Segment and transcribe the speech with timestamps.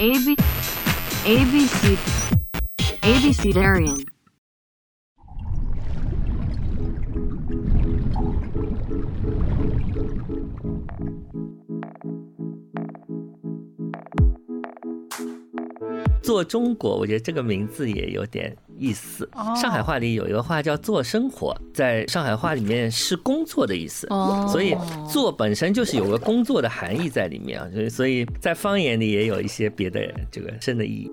[0.00, 0.34] AB
[1.26, 1.98] ABC
[3.02, 4.06] ABC Darian.
[16.22, 19.28] 做中国，我觉得这个名字也有点意思。
[19.34, 24.06] 哦上海话里有一个话叫“做生活”，在上海话里面是工作的意思。
[24.10, 24.74] 哦所以
[25.12, 30.00] “做”本身就是有个工作的含义在里面啊，所以所以在方言里也有一些别的
[30.32, 31.10] 这个深的意义。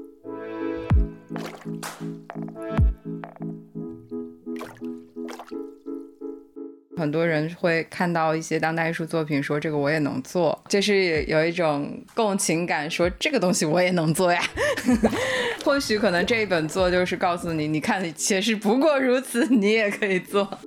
[6.98, 14.42] 很多人会看到一些当代艺术作品，说这个我也能做，就是有一种共情感，说这个东西我也能做呀。
[15.64, 20.60] 或许可能这一本做就是告诉你，你看，其实不过如此，你也可以做。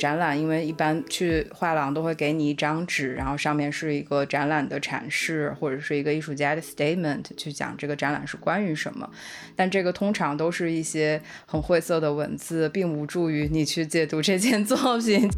[0.00, 9.08] 展览，因为一般去画廊都会给你一张纸，然后上面是一个展览的阐释，或者是一个艺术家的 statement，去讲这个展览是关于什么。
[9.54, 15.28] 但这个通常都是一些很晦涩的文字，并无助于你去解读这件作品。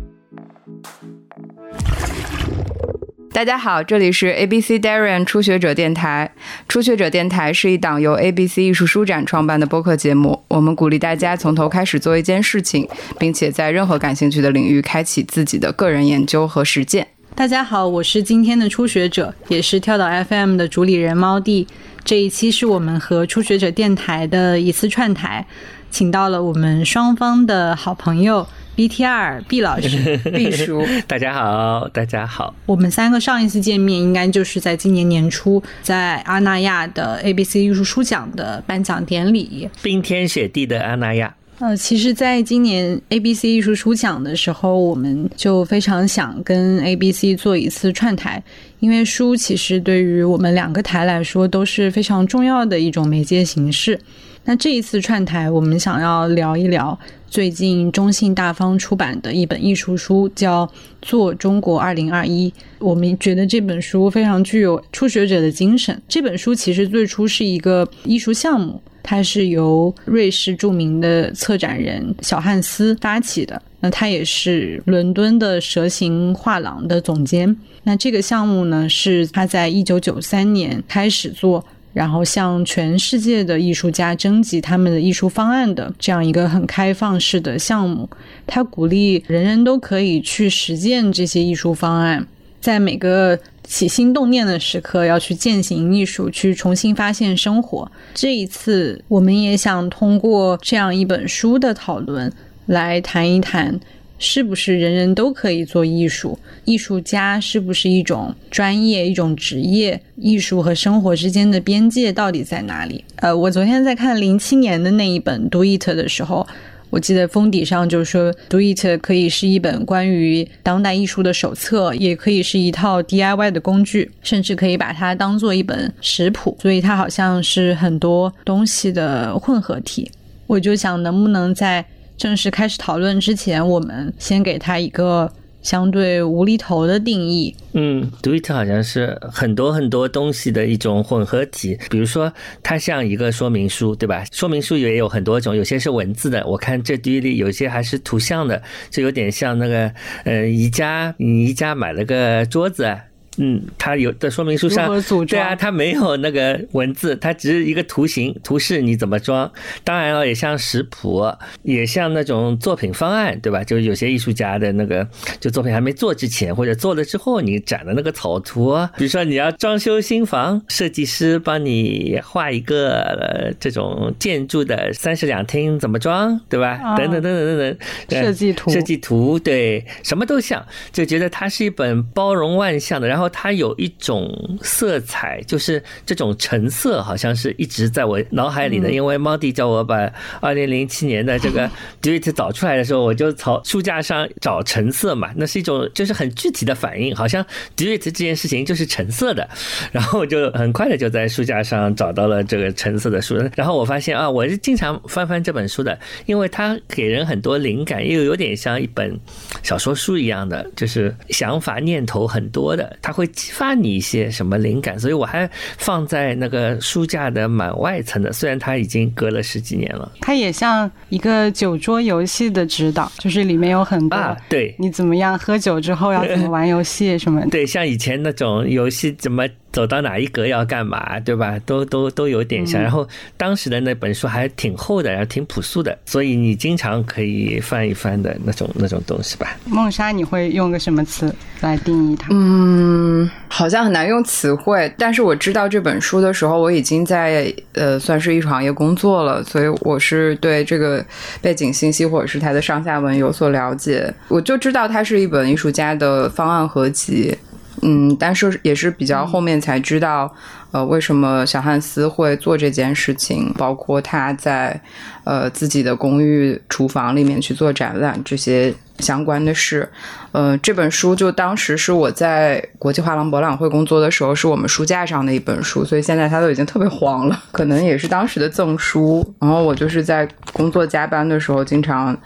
[3.32, 6.30] 大家好，这里是 ABC Darian 初学者电台。
[6.68, 10.38] 初学者电台是一档由 ABC 艺术书展创办的播客节目。
[10.48, 12.86] 我们鼓励大家从头开始做一件事情，
[13.18, 17.08] 并且在任何感兴趣的领域开启自己的个人研究和实践。
[17.34, 21.66] 大家好，我是今天的初学者，也是跳岛 FM 的主理人猫弟。
[22.04, 25.46] 这一期是我们和初学者电台的一次串台，
[25.92, 30.82] 请到了我们双方的好朋友 BTR 毕老师、 毕叔。
[31.06, 32.54] 大家好，大家好。
[32.64, 39.68] 我们三个上一次见面，应该就是在今年年初，在阿那亚的 ABC 艺术书奖的颁奖典礼。
[39.82, 48.42] 冰天雪地的阿那亚，呃，其实，在今年 ABC 艺术书奖的时候，我们就非常想跟 ABC 做一次串台，
[48.80, 54.00] 因为书其实对于我们两个台来说都是非常重要的一种媒介形式。
[54.44, 56.98] 那这一次串台，我们想要聊一聊
[57.28, 60.66] 最近中信大方出版的一本艺术书，叫
[61.00, 62.50] 《做中国二零二一》。
[62.80, 66.02] 我们觉得这本书非常具有初学者的精神。
[66.08, 73.62] 这本书其实最初是一个艺术项目，它是由瑞士著名的策展人小汉斯发起的。
[73.78, 77.56] 那他也是伦敦的蛇形画廊的总监。
[77.84, 81.64] 那这个项目呢，是他在一九九三年开始做。
[81.92, 88.08] 然后向全世界的艺术家征集他们的艺术方案的这样一个很开放式的项目，
[88.46, 92.26] 他鼓励人人都可以去实践这些艺术方案，
[92.60, 97.90] 在每个起心动念的时刻要去践行艺术，去重新发现生活。
[98.14, 102.32] 这一次，我们也想通过这样一本书的讨论
[102.66, 103.78] 来谈一谈。
[104.22, 106.38] 是不是人人都可以做艺术？
[106.64, 110.00] 艺术家是不是一种专业、一种职业？
[110.16, 113.04] 艺术和生活之间的边界到底在哪里？
[113.16, 116.46] 呃，我昨天在看零七年的那一本《Do It》的时候，
[116.90, 126.56] 我记得封底上就说，《Do It》可以是一本关于当代艺术的手册，也可以是一套 DIY 的工具，甚至可以把它当做一本食谱。
[126.62, 130.08] 所以它好像是很多东西的混合体。
[130.46, 131.84] 我就想，能不能在
[132.22, 135.28] 正式开始讨论之前，我们先给它一个
[135.60, 137.52] 相对无厘头的定义。
[137.72, 144.24] 嗯，do it 好像是很多很多东西的一种混合体，比如说它像一个说明书，对吧？
[144.30, 149.92] 说明书也有很多种，有些是文字的，我看这堆里有些还是图像的，就有点像那个
[150.22, 152.88] 呃宜家，你宜家买了个桌子。
[153.38, 154.86] 嗯，它有的说明书上
[155.24, 159.50] 对啊，它没有那个文字，它只是一个图形图示，你怎么装？
[159.82, 161.24] 当然了，也像食谱，
[161.62, 163.64] 也像那种作品方案，对吧？
[163.64, 165.08] 就是有些艺术家的那个，
[165.40, 176.78] 就作品还没做之前，或者做了之后，你展的那个草图，比如说你要装修新房，设计师帮你画一个、呃、这种建筑的三室两厅怎么装，对吧？
[176.82, 177.76] 啊等等等等等
[178.08, 180.62] 等，设计图设计图，对，什么都像，
[180.92, 183.21] 就觉得它是一本包容万象的，然后。
[183.22, 188.90] 后它有一种色彩，就是这种橙色，好像是一直在我脑海里的。
[188.90, 191.70] 因为猫弟叫我把二零零七年的这个
[192.02, 197.44] Duet 找出来的时候，我就从书架上找橙色嘛，那是一种就是很具体的反应，好像
[197.76, 199.48] Duet 这件事情就是橙色的。
[199.92, 205.96] 然后我就很快的就在书架上找到了这个橙色的书，然后我发现啊，我是经常翻翻这本书的，
[206.26, 209.18] 因为它给人很多灵感，又有点像一本
[209.62, 215.48] 小说书一样的，就是想法念头很多的，它会激发你一些什么灵感，所以我还
[215.78, 224.74] 放在那个书架的满外层的，虽然它已经隔了十几年了它也像一个酒桌游戏的指导，就是里面有很多啊，对。
[224.78, 227.50] 你怎么样喝酒之后要怎么玩游戏什么的。
[227.50, 231.58] 对，像以前那种游戏，怎么走到哪一格要干嘛，对吧？
[231.64, 232.80] 都都都有点像。
[232.80, 239.56] 然后当时的那本书还挺厚的，然后挺朴素的，所以你经常可以翻一翻的那种那种东西吧。
[239.64, 242.28] 梦莎，你会用个什么词来定义它？
[242.30, 251.04] 嗯，好像很难用词汇，但是我知道这本书的时候，我已经在呃算是艺术行业工作了，所以我是对这个
[251.40, 254.12] 背景信息或者是它的上下文有所了解。
[254.28, 257.36] 我就知道它是一本艺术家的方案合集，
[257.84, 260.32] 嗯，但是也是比较后面才知道，
[260.70, 264.80] 呃，为什么小汉斯会做这件事情，包括他在
[265.24, 269.88] 呃自己的公寓厨房里面去做展览这些相关的事。
[270.30, 279.34] 呃，这本书就当时是我在国际画廊博览会工作的时候，是我们书架上的一本书，所以现在它都已经特别黄了，可能也是当时的赠书。
[279.40, 282.16] 然后我就是在工作加班的时候，经常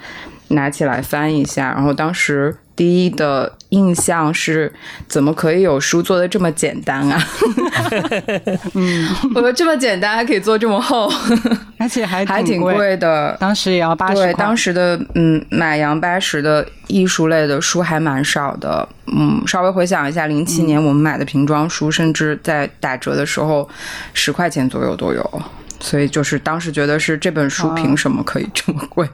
[0.49, 2.55] 拿起来翻一下，然后当时。
[2.77, 4.71] 第一的印象是，
[5.09, 7.19] 怎么可以有书做的这么简单啊？
[8.77, 11.11] 嗯，我说这么简单还可以做这么厚，
[11.79, 13.35] 而且还还挺贵，的。
[13.41, 18.87] 当时也要八十对，当时的嗯，买洋八十的艺术类的书还蛮少的。
[19.07, 23.67] 嗯，稍微回想一下，零七年我们买的瓶装书，甚至在打折的时候，
[24.13, 25.43] 十块钱左右都有。
[25.79, 29.07] 所以就是当时觉得是这本书凭什么可以这么贵？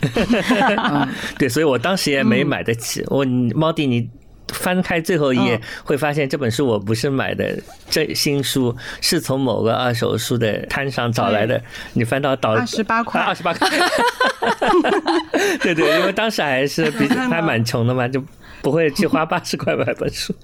[1.38, 3.04] 对，所以我当时也没买得起。
[3.08, 3.24] 我
[3.54, 4.08] 猫弟，你
[4.48, 7.56] 翻开最后一页，会发现这本书我不是买的
[7.88, 11.62] 这新书，是从某个二手书的摊上找来的。
[11.92, 13.68] 你翻到倒二十八块二十八块。
[15.62, 18.22] 对对，因为当时还是比 还蛮穷的嘛，就
[18.62, 20.34] 不会去花八十块买本书。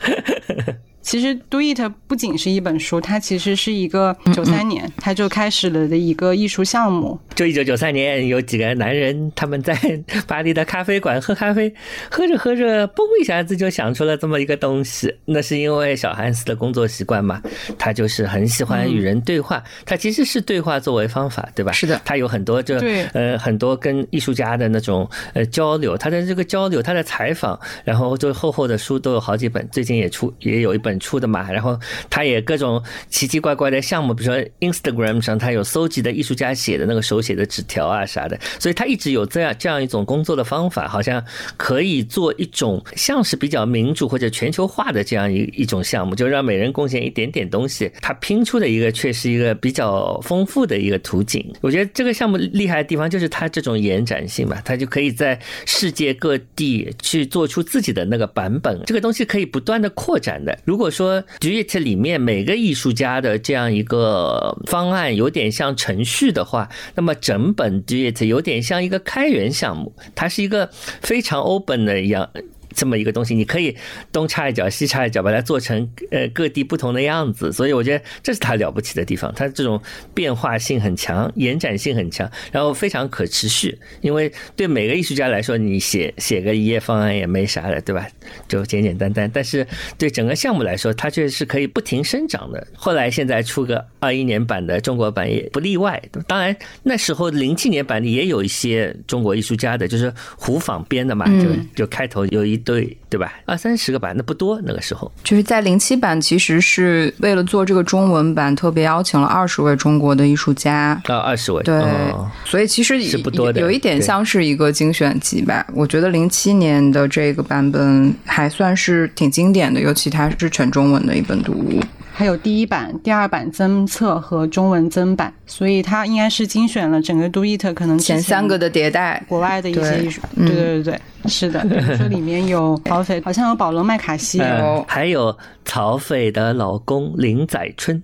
[1.07, 7.17] 其实《Do It》不仅是一本书，它其实是一个九三年它就开始了的一个艺术项目。
[7.37, 9.79] 就一九九三年，有几个男人他们在
[10.27, 11.73] 巴黎的咖啡馆喝咖啡，
[12.11, 15.15] 喝着喝着，嘣一下子就想出了这么一个东西。
[15.27, 17.41] 那是因为小汉斯的工作习惯嘛，
[17.79, 21.71] 他就是很喜欢与人对话，他其实是对话作为方法，对吧？
[21.71, 31.79] 是的，他有很多这对呃很多跟艺术家的那种呃交流，他的这个交流，他的采访，然后就厚厚的书都有好几本，最近也出也有一本出的嘛，然后
[32.11, 41.25] 他也各种奇奇怪怪的项目，比如说 Instagram 上他有搜集的艺术家写的那个手写的纸条啊啥的，所以他一直有这样这样一种工作的方法，好像
[41.57, 51.53] 可以做一种像是比较民主或者全球化的这样一一种项目，就让每人贡献一点点东西，他拼出的一个却是一个比较丰富的一个图景。
[51.61, 60.57] 我觉得这个项目厉害的地方就是它这种延展性吧，它就可以在世界各地去做出自己的那个版本，这个东西可以不断的扩展的。
[60.65, 70.71] 如果如果说 Duet 里面每个艺术家的这样一个方案有点像程序的话，那么整本 Duet 有点像一个开源项目，它是一个
[71.03, 72.31] 非常 open 的一样。
[72.77, 73.75] 这么一个东西，你可以
[74.13, 79.81] 东插一脚西插一脚，把它做成呃各地不同的样子，所以我觉得这是它了不起的地方，它这种
[80.13, 83.77] 变化性很强，延展性很强，然后非常可持续。
[84.03, 88.07] 因为对每个艺术家来说，你写写个一页方案也没啥的，对吧？
[88.47, 89.31] 就简简单单。
[89.33, 89.67] 但是
[89.97, 92.67] 对整个项目来说，它却是可以不停生长的。
[92.75, 96.03] 后来现在出个二一年版的中国版也不例外。
[96.29, 102.63] 当然那时候零七年版里也有一些中国艺术家的，就是胡仿编的嘛，就就开头有一。
[102.67, 103.33] 对对吧？
[103.47, 111.01] 二三十个版那不多，那个时候就是在零七版，其实是为了做这个中文版，特别邀请了二十位中国的艺术家。
[111.05, 115.65] 啊，二十位，对，哦所以其实是不多的有一点像是一个精选集吧。
[115.73, 121.81] 我觉得零七年的这个版本还算是挺经典的，尤其它是全中文的一本读物。
[122.19, 130.47] 还有第一版、第二版增册和中文增版，所以它应该是精选了整个 Do It 可能之前三个的迭代，国外的一些艺术，嗯。
[130.47, 138.03] 对对对对，是的，比如说里面有曹斐，好像有保罗麦卡锡，嗯还有曹斐的老公林载春。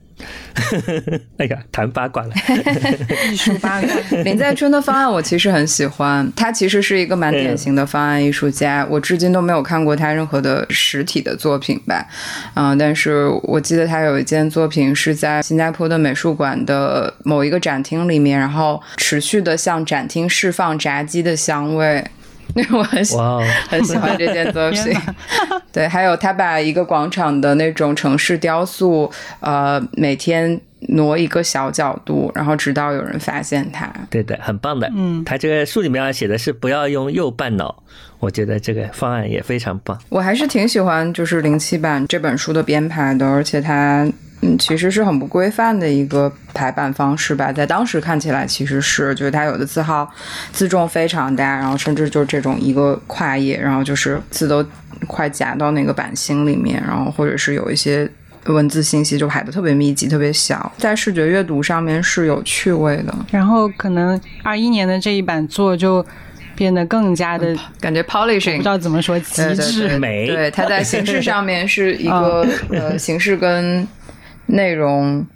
[1.39, 2.31] 哎呀，谈八卦了。
[3.33, 3.89] 艺术八卦。
[4.25, 12.07] 林在春的方案我其实很喜欢，他其实是一个蛮典型的方案艺术家，我至今都没有看过他任何的实体的作品吧，
[12.55, 22.05] 嗯、但是我记得他有一件作品是在新加坡的美术馆的某一个展厅里面，然后持续的向展厅释放炸鸡的香味。
[22.55, 24.95] 那 我很喜哇哦，很喜欢这件作品。
[25.73, 33.91] 对，还有他把一个广场的那种城市雕塑，呃，每天挪一个小角度，然后直到有人发现它。
[34.11, 34.91] 对的，很棒的。
[34.95, 37.83] 嗯他这个书里面写的是不要用右半脑，
[38.19, 39.99] 我觉得这个方案也非常棒。
[40.11, 44.07] 我还是挺喜欢就是零七版这本书的编排的，而且它
[44.43, 50.09] 嗯其实是很不规范的一个排版方式吧，在当时看起来其实是就是它有的字号
[50.53, 54.65] 字重非常大，然后甚至就是这种一个跨页，然后就是字都
[55.07, 58.09] 快夹到那个版芯里面，然后或者是有一些。
[58.47, 66.05] 文字信息就排的特别密集，特别小，在视觉阅读上面是有趣味的，然后可能二一年的这一版做就
[66.57, 69.97] 变得更加的感觉 polishing 不知道怎么说极致。
[69.97, 73.87] 美对，它在形式上面是一个、 呃形式跟
[74.53, 75.27] 内容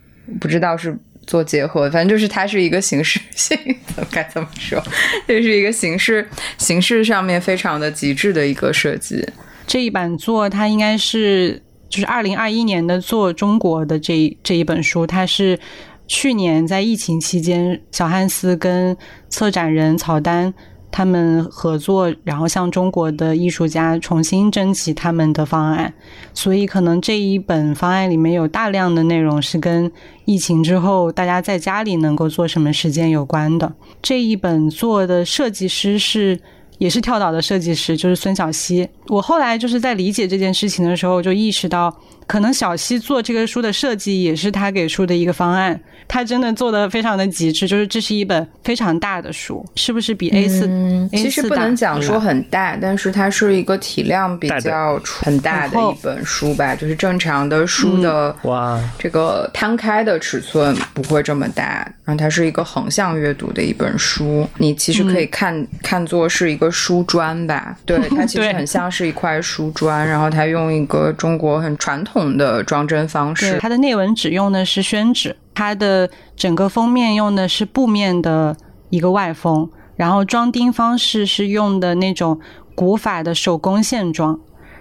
[0.41, 0.97] 不知道是
[1.27, 4.83] 做结合，反正就是它是一个形式性，怎么该怎么说，
[5.27, 6.27] 这是一个形式
[6.59, 9.27] 形式上面非常的极致的一个设计。
[9.67, 15.59] 这一版做它应该是就是二零二一年的做中国的这这一本书，它是
[16.07, 18.97] 去年在疫情期间，小汉斯跟
[19.29, 20.55] 策展人曹丹
[20.97, 25.93] 他们合作，然后向中国的艺术家重新征集他们的方案，
[26.33, 29.93] 所以可能这一本方案里面有大量的内容是跟
[30.25, 33.71] 疫情之后大家在家里能够做什么实践有关的。
[34.01, 36.41] 这一本做的设计师是。
[36.79, 38.89] 也是跳岛的设计师，就是孙小溪。
[39.09, 41.95] 我后来就是在理解这件事情的时候，就意识到，
[42.27, 45.81] 可能小溪做这个书的设计也是他给出的一个方案。
[46.09, 78.57] 他真的做的非常的极致，就是这是一本非常大的书，是不是比 A 四、嗯，A4 其实不能讲说很大，但是它是一个体量比较很大的一本书吧，就是正常的书的哇，这个摊开的尺寸不会这么大，然后它是一个横向阅读的一本书，你其实可以看、看作是一个书砖吧，对， 它其实很像是一块书砖，然后它用一个中国很传统的装帧方对，式，它的内文纸用的是宣纸，它的整个封面用的是布面的
[78.91, 82.39] 一个外封，然后装订方式是用的那种
[82.75, 84.39] 古法的手工线装。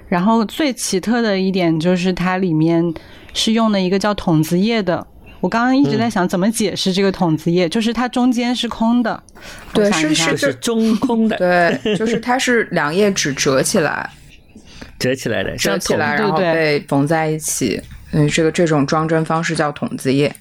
[0.07, 2.93] 然后最奇特的一点就是它里面
[3.33, 5.05] 是用的一个叫筒子叶的。
[5.45, 9.21] 我刚刚一直在想怎么解释这个筒子叶，就是它中间是空的。
[9.71, 14.09] 对我想一下是是中空的，对，就是它是两页纸折起来，
[14.97, 17.79] 折起来的，折起来，然后被缝在一起。
[18.17, 20.33] 嗯，这个这种装帧方式叫筒子叶。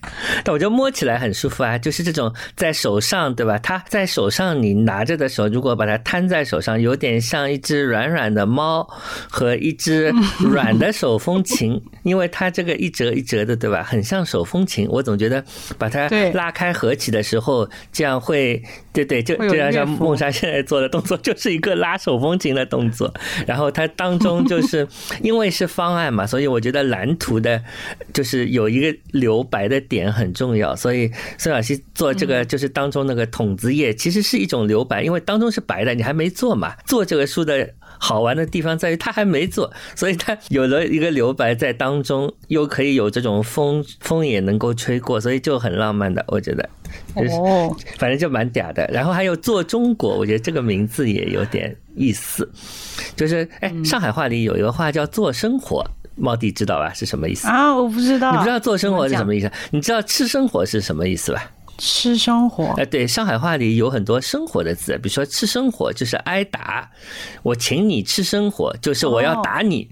[0.45, 3.59] 但我觉得摸起来很舒服啊，就是这种在手上，对吧？
[3.59, 8.89] 它在手上你拿着的时候，如果把它摊在手上，有点像一只软软的猫
[9.29, 13.83] 和一只软的手风琴，因为它这个一折一折的，对吧？
[13.83, 14.87] 很像手风琴。
[14.89, 15.43] 我总觉得
[15.77, 18.63] 把它拉开合起的时候，这样会，
[18.93, 23.13] 对对，就就像像梦莎现在做的动作， 就是一个拉手风琴的动作。
[23.49, 24.87] 然后它当中就是
[25.23, 27.64] 因为是方案嘛，所以我觉得蓝图的。
[28.13, 36.75] 就是有一个留白的点很重要，所以孙小溪做这个就是当中那个筒子叶，其实是一种留白，因为当中是白的，你还没做嘛。
[36.87, 37.69] 做这个书的
[37.99, 46.69] 好玩的地方在于他还没做，所以他有了一个留白在当中，又可以有这种风风 也能够吹过，所以就很浪漫的，我觉得。
[47.17, 48.89] 就是哦，反正就蛮嗲的。
[48.93, 52.49] 然后还有做中国，我觉得这个名字也有点意思。
[53.17, 55.85] 就是哎，上海话里有一个话叫做生活，
[56.17, 56.93] 猫弟知道吧？
[56.95, 57.49] 是什么意思？
[57.49, 59.51] 啊，我不知道，你不知道做生活是什么意意思？
[59.71, 61.51] 你知道吃生活是什么意思吧？
[61.79, 62.75] 吃生活。
[62.77, 66.91] 哎，对，上海话里有很多生活的字，比如说吃生活就是挨打，
[67.43, 69.89] 我请你吃生活就是我要打你，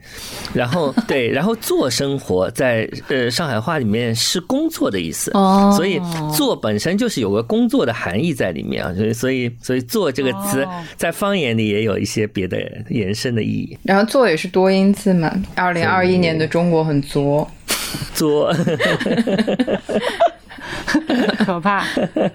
[0.55, 5.73] 然后 对，然后做生活在呃上海话里面是工作的意思，哦。
[5.77, 6.01] 所以
[6.35, 10.85] 做本身就是有个工作的含义在里面啊，所以所以所以做这个词哦。
[10.97, 12.59] 在方言里也有一些别的
[12.89, 15.33] 延伸的意义，然后做也是多音字嘛。
[15.55, 17.51] 二零二一年的中国很作，
[18.15, 18.55] 做
[21.45, 21.85] 可怕。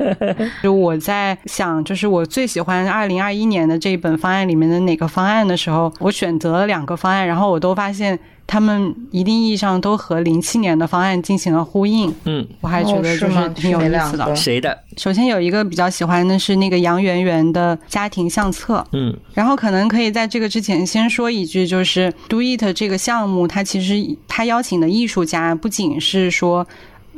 [0.64, 12.14] 就我在想，就是我最喜欢二零二一年的这一本方案里面的哪个方案的时候，我选择了两个方案，然后我都发现他们一定意义上都和零七年的方案进行了呼应。
[12.26, 14.36] 嗯，我还觉得就哦是挺有意思的。
[14.36, 14.78] 谁的？
[14.98, 26.66] 首先有一个比较喜欢的是那个杨圆圆的家庭相册，嗯然后可能可以在这个之前先说一句，就是 Do It 这个项目，它其实它邀请的艺术家不仅是说。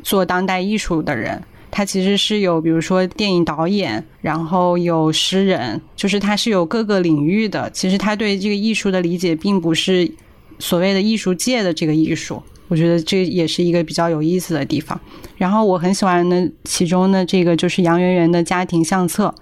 [0.04, 1.42] 做当代艺术的人。
[1.72, 7.70] 他其实是有，比如说电影导演，然后有诗人，就是他是有各个领域的。
[7.70, 10.12] 其实他对这个艺术的理解，并不是
[10.58, 12.42] 所谓的艺术界的这个艺术。
[12.70, 15.00] 我觉得这也是一个比较有意思的地方。
[15.38, 19.34] 然后我很喜欢的其中的这个就是杨圆圆的家庭相册。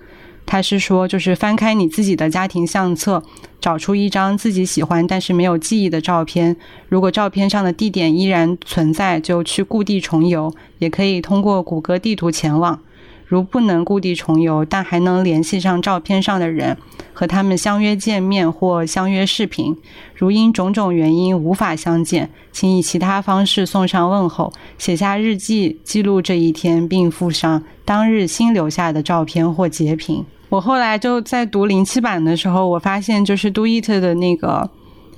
[0.48, 3.22] 他是说，就是翻开你自己的家庭相册，
[3.60, 6.56] 找出一张自己喜欢但是没有记忆的照片。
[6.88, 12.80] 如果照片上的地点依然存在，就去故地重游，也可以通过谷歌地图前往。
[13.26, 16.78] 如不能故地重游，但还能联系上照片上的人，
[17.12, 19.76] 和他们相约见面或相约视频。
[20.16, 30.24] 如因种种原因无法相见，请以其他方式送上问候，写下日记记录这一天，并附上当日新留下的照片或截屏。
[30.50, 34.70] 我后来就在读零七版的时候，我发现就是 Do It 的那个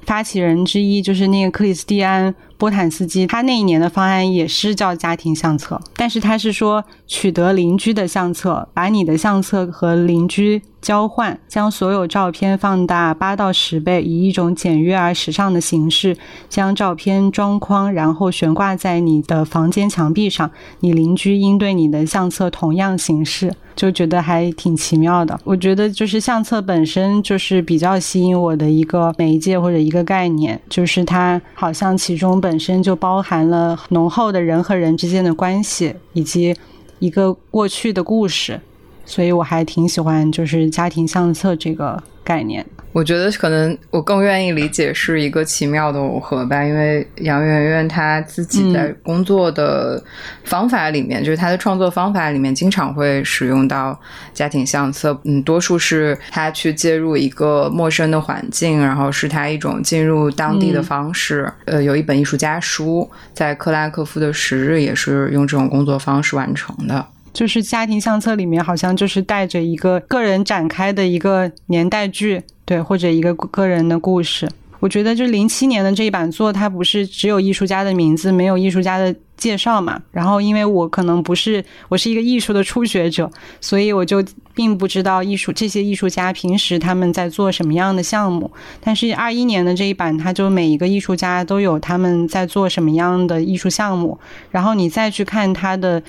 [0.02, 10.62] 发起人之一，就是那个克里斯蒂安·波坦斯基，他那一年的方案也是叫家庭相册，但是他是说取得邻居的相册，把你的相册和邻居。
[10.82, 16.16] 交换将所有照片放大八到十倍，以一种简约而时尚的形式
[16.48, 20.50] 将照片装框，然后悬挂在你的房间墙壁上。
[20.80, 25.38] 你邻居应对你的相册同样形式，就觉得还挺奇妙的。
[25.44, 36.56] 我觉得就是相册本身就是比较吸引我的一个媒介或者一个概念，就是它好像其中本本身就包含了浓厚的人和人之间的关系，以及
[36.98, 38.60] 一个过去的故事。
[39.06, 42.65] 所以我还挺喜欢，就是家庭相册这个概念。
[42.91, 50.03] 我觉得可能我更愿意理解是一个奇妙的耦合吧，因为杨圆圆她自己在工作的
[50.43, 53.98] 方法里面，就是她的创作方法里面，经常会使用到
[54.34, 55.17] 家庭相册。
[55.24, 61.51] 嗯，多数是她去介入一个陌生的环境，然后是她一种进入当地的方式。
[61.65, 67.05] 呃，有一本艺术家书，在克拉科夫的十日也是用这种工作方式完成的。
[67.34, 74.50] 就是家庭相册里面，好像就是带着一个个人展开的一个年代剧，对，或者一个个人的故事。
[74.80, 80.02] 我觉得就零七年的这一版作，它不是只有艺术家的名字，没有艺术家的介绍嘛。
[80.10, 88.50] 然后因为我可能不是，我是一个艺术的初学者，所以我就并不知道艺术这些艺术家平时他们在做什么样的项目。
[88.80, 94.18] 但是二一年的这一版，它就每一个艺术家都有他们在做什么样的艺术项目，
[94.50, 96.02] 然后你再去看他的。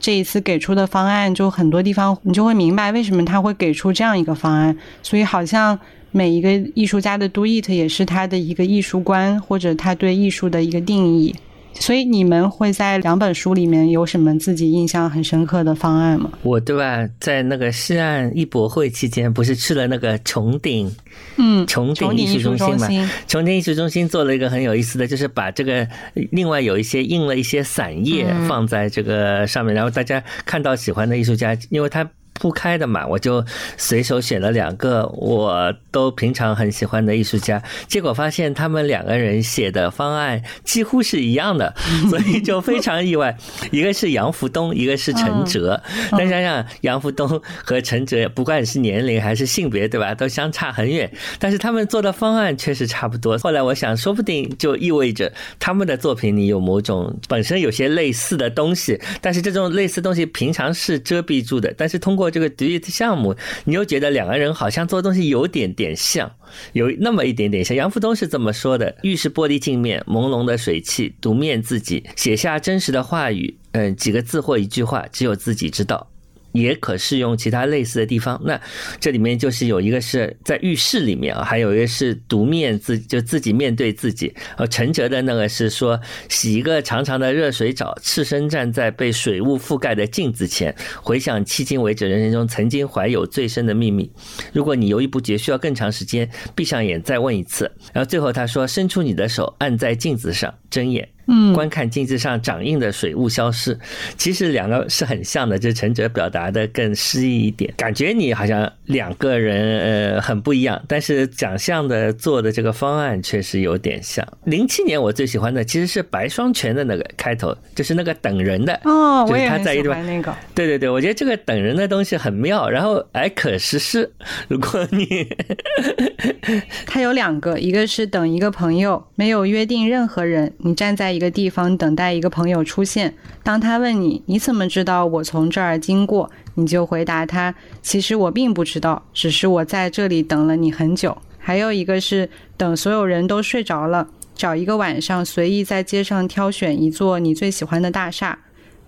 [0.00, 4.76] 这一次给出的方案，就很多地方你就会明白为什么他会给出这样一个方案。
[5.02, 5.78] 所以好像
[6.10, 11.34] 每一个艺术家的 do it 也是他的一个艺术观，或者他对艺术的一个定义。
[11.74, 16.30] 所以你们会在两本书里面有什么自己印象很深刻的方案吗？
[16.42, 20.90] 我对吧，在那个西岸艺博会期间，不是去了那个穹顶，
[21.36, 23.10] 嗯，穹顶艺术中心嘛？
[23.26, 25.86] 穹顶艺术中心做了一个很有意思的，就是把这个
[26.30, 32.08] 另外有一些印了一些散页放在这个上面，然后大家看到喜欢的艺术家，因为他。
[32.38, 33.44] 铺开的嘛，我就
[33.76, 41.74] 随手选了两个我都平常很喜欢的艺术家，结果发现他们两个人写的方案几乎是一样的，
[42.08, 43.36] 所以就非常意外。
[43.70, 45.80] 一个是杨福东，一个是陈哲。
[46.12, 47.28] 但想想杨福东
[47.64, 53.36] 和陈哲，不管是年龄还是性别，对吧，都相差很远，但是他们做的方案确实差不多。
[53.38, 66.30] 后来我想，说不定就意味着他们的作品里有某种本身有些类似的东西，但是这种类似东西平常是遮蔽住的，但是通过这个 duet 项目，你又觉得两个人好像做东西有点点像，
[66.72, 67.76] 有那么一点点像。
[67.76, 76.10] 杨富东是这么说的：浴室玻璃镜面，朦胧的水汽，独面自己，写下真实的话语，嗯，几个字或一句话，只有自己知道。
[76.52, 78.40] 也可适用其他类似的地方。
[78.44, 78.60] 那
[79.00, 84.34] 这里面就是有一个是在浴室里面啊，还有一个是独面自就自己面对自己。
[84.56, 94.10] 呃，陈哲的那个是说洗一个长长的热水澡，赤身站在被水雾覆盖的镜子前，回想迄今为止人生中曾经怀有最深的秘密。
[94.52, 97.70] 如果你犹豫不决，需要更长时间，闭上眼再问一次。
[97.92, 101.08] 然后最后他说，伸出你的手，按在镜子上，睁眼。
[101.30, 103.78] 嗯，观看镜子上掌印的水雾消失，
[104.16, 114.26] 其实两个是很像的，就陈哲表达的更诗意一点，感觉你好像两个人呃很不一样，但是奖项的做的这个方案确实有点像。
[114.44, 124.10] 零七年我最喜欢的其实是白双全的那个开头，就是那个等人的哦，就是他在一段那个，对对对，我觉得这个等人的东西很妙，然后哎可实施。
[124.48, 125.28] 如果你
[126.86, 131.17] 他有两个，一个是等一个朋友，没有约定任何人，你站在。
[131.18, 137.52] 一个地方等待一个朋友出现，当他问你你怎么知道我从这儿经过，你就回答他：
[137.82, 141.18] 其实我并不知道，只是我在这里等了你很久。
[141.36, 148.38] 还有一个是等所有人都睡着了，找一个晚上随意在街上挑选一座你最喜欢的大厦，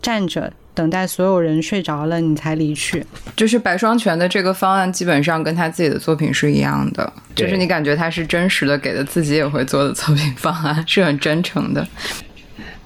[0.01, 3.05] 站着等待所有人睡着了你才离去。
[3.37, 11.87] 就是白双全的这个方案基本上跟他自己的作品是一样的，就是你感觉他是真实的给的自己也会做的作品方案，是很真诚的。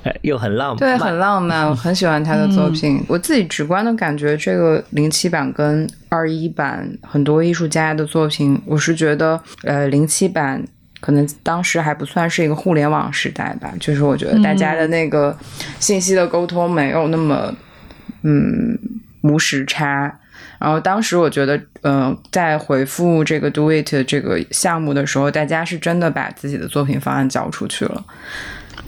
[0.04, 3.02] 哎又很浪漫，对，很浪漫，我很喜欢他的作品。
[3.08, 10.62] 我自己直观的感觉，这个零七版跟二一版很多艺术家的作品，我是觉得，呃，零七版
[11.00, 15.34] 可能当时还不算是一个互联网时代吧，就是我觉得大家的那个
[15.80, 17.50] 信息的沟通没有那么，
[18.24, 18.76] 嗯，
[19.22, 20.18] 无时差。
[20.58, 28.04] 然后当时我觉得，呃，在回复这个 Do It 这个项目的时候，大家是真的把自己的作品方案交出去了。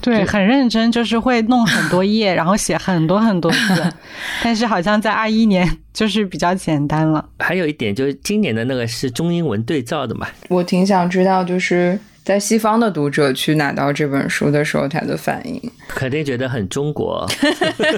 [0.00, 3.92] 对，很认真，就是会弄很多页， 然后写很多很多字。
[4.42, 7.24] 但是好像在二一年就是比较简单了。
[7.38, 15.62] 还有一点就是今年的那个是中英文对照的嘛，我挺想知道，就是在西方的读者去拿到这本书的时候，他的反应。
[15.86, 17.24] 肯定觉得很中国，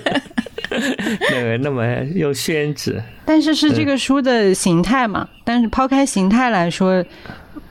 [1.33, 1.83] 那个那么
[2.15, 5.27] 用宣纸，但是是这个书的形态嘛？
[5.45, 7.03] 但是抛开形态来说，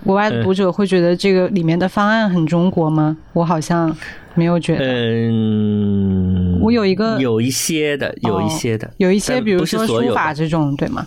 [0.04, 3.15] 国外的读者会觉得这个里面的方案很中国吗？
[3.34, 3.96] 我好像
[4.34, 4.84] 没有觉得。
[4.84, 11.06] 嗯，我有一个有一些的，有一些的，有一些，比如说书法这种，对吗？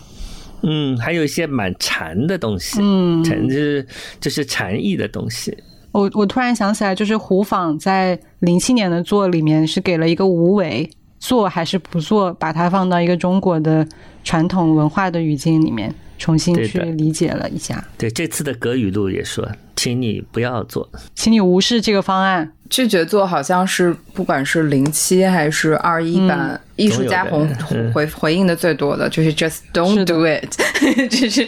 [0.63, 3.87] 嗯，还有一些蛮禅的东西，嗯，禅就是
[4.19, 5.57] 就是禅意的东西，
[5.91, 13.87] 我我突然想起来，就是胡坊在零七年的作里面是给了一个无为，做还是不做，把它放到一个中国的
[14.23, 17.83] 传统文化的语境里面，重新去理解了一下。
[17.97, 22.53] 对，这次的格语录也说，请你不要做，请你无视这个方案。
[22.71, 30.49] 拒绝做好像是不管是零七还是二一版，艺术家回总有的嗯回回应的最多的就是 just don't do it，
[31.11, 31.45] 就是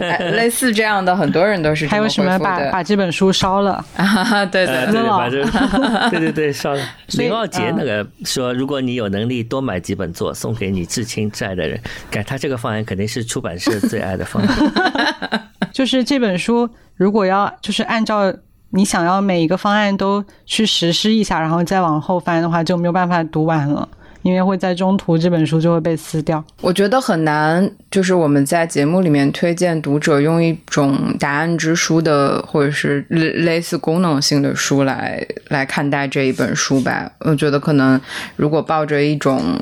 [0.00, 3.84] 哎类似这样的很多人都是还有什么把把这本书烧了？
[3.98, 5.44] 啊，对呃，对对把这，
[6.10, 6.80] 对对对，烧了。
[7.08, 11.76] 所以林傲杰嗯那个说，如果你有能力多买几本做，送给你至亲至爱的人，
[12.12, 15.50] 感他这个方案肯定是出版社最爱的方案。
[15.72, 18.32] 就是这本书，如果要就是按照
[18.70, 23.88] 你想要每一个方案都去实施一下，然后再往后翻的话，就没有办法读完了，
[24.22, 26.44] 因为会在中途这本书就会被撕掉。
[26.60, 37.10] 我觉得很难，就是我们在节目里面推荐读者用一种答案之书的，或者是类类似功能性的书来来看待这一本书吧。
[37.20, 37.98] 我觉得可能
[38.36, 39.58] 如果抱着一种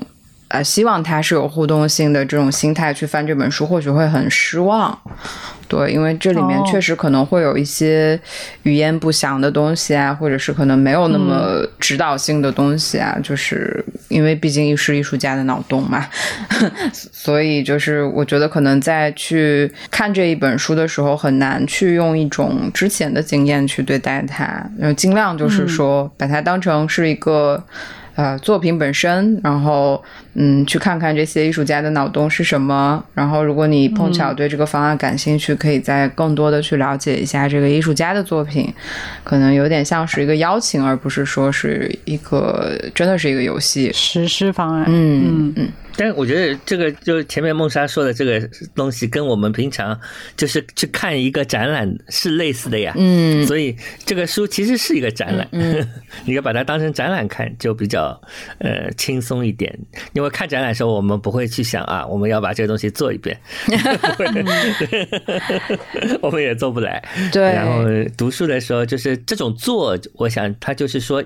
[0.48, 4.98] 呃希望它是有互动性的这种心态去翻这本书，或许会很失望。
[5.68, 8.16] 对，因为这里面哦确实可能会有一些
[8.62, 16.06] 语言不详的东西啊，或者是可能没有那么指导性的东西啊，就是因为毕竟是艺术家的脑洞嘛，
[16.94, 24.44] 所以就是我觉得可能在去看这一本书的时候，很难去用一种之前的经验去对待它，
[24.78, 27.60] 然后尽量就是说把它当成是一个。
[28.16, 30.02] 呃，作品本身，然后
[30.34, 33.02] 嗯，去看看这些艺术家的脑洞是什么。
[33.14, 38.72] 然后，如果你碰巧对这个方案感兴趣，可以再更多的去了解一下这个艺术家的作品，
[39.22, 43.92] 可能有点像是一个邀请，而不是说是一个真的是一个游戏。
[43.92, 49.98] 实施方案，嗯嗯，但我觉得这个就是前面梦莎说的这个东西，跟我们平常
[50.36, 52.92] 就是去看一个展览是类似的呀。
[52.96, 55.86] 嗯所以这个书其实是一个展览，嗯
[56.26, 58.20] 你要把它当成展览看，就比较
[58.58, 59.76] 呃轻松一点。
[60.12, 64.26] 因为看展览的时候，我们不会去想啊，我们要把这个东西做一遍，不 会
[66.20, 67.02] 我们也做不来。
[67.32, 67.84] 对然后
[68.16, 71.24] 读书的时候，就是这种做，我想它就是说，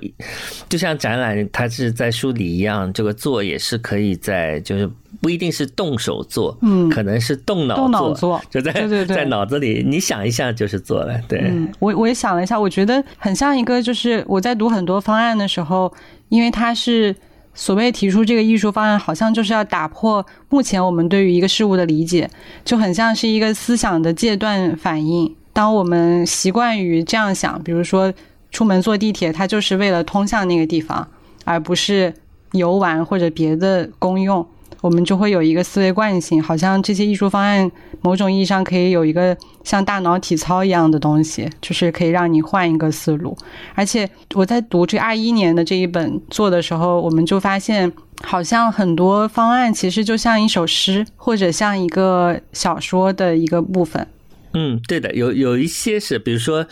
[0.69, 4.89] 就像展览，它是在书里一样，这个做也是可以在，就是
[5.21, 8.73] 不一定是动手做，嗯可能是动脑动脑做就在
[9.05, 11.41] 在脑子里，你想一下就是做了，对。
[11.45, 15.93] 嗯，我我也想了一下，我觉得很像一个，就是我在读很多方案的时候，
[16.29, 17.15] 因为它是
[17.55, 22.31] 所谓提出这个艺术方案，好像就是要打破目前我们对于一个事物的理解，
[22.65, 25.35] 就很像是一个思想的戒断反应。
[25.53, 28.13] 当我们习惯于这样想，比如说
[28.53, 31.07] 出门坐地铁，它就是为了通向那个地方，
[31.45, 32.15] 而不是
[32.53, 34.47] 游玩或者别的功用。
[34.83, 43.37] 我们就会有一个思维惯性，好像这些艺术方案某种意义上可以有一个像大脑体操一样的东西，就是可以让你换一个思路。
[43.75, 54.07] 而且我在读这二一年的这一本做的时候，我们就发现，好像很多方案其实就像一首诗，或者像一个小说的一个部分。
[54.55, 56.67] 嗯，对的，有有一些是，比如说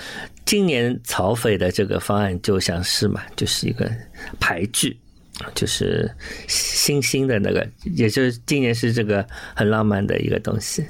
[0.46, 3.86] 今年曹斐的这个方案就像是嘛，就是一个
[4.40, 4.96] 排句，
[5.54, 6.10] 就是
[6.46, 10.84] 星星的那个，也就是今年是这个很浪漫的一个东西。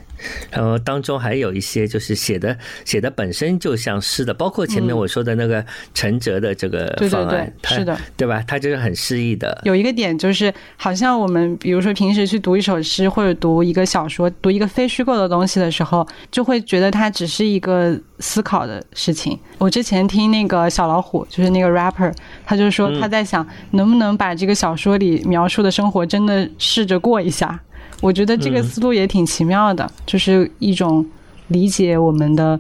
[0.51, 8.43] 然后当中还有一些就是写的写的本身就像诗的，包括前面我说的那个陈哲的这个嗯对对对方案，是的，对吧？
[8.45, 9.61] 他就是很诗意的。
[9.65, 19.39] 有一个点就是，好像我们比如说平时去读一首诗或者读一个小说、读一个非虚构的东西的时候，就会觉得它只是一个思考的事情。
[19.59, 22.13] 我之前听那个小老虎，就是那个 rapper，
[22.49, 27.61] 他就说他在想能不能把这个小说里描述的生活真的试着过一下。
[28.01, 31.05] 我觉得这个思路也挺奇妙的，就是一种
[31.49, 32.59] 理解我们的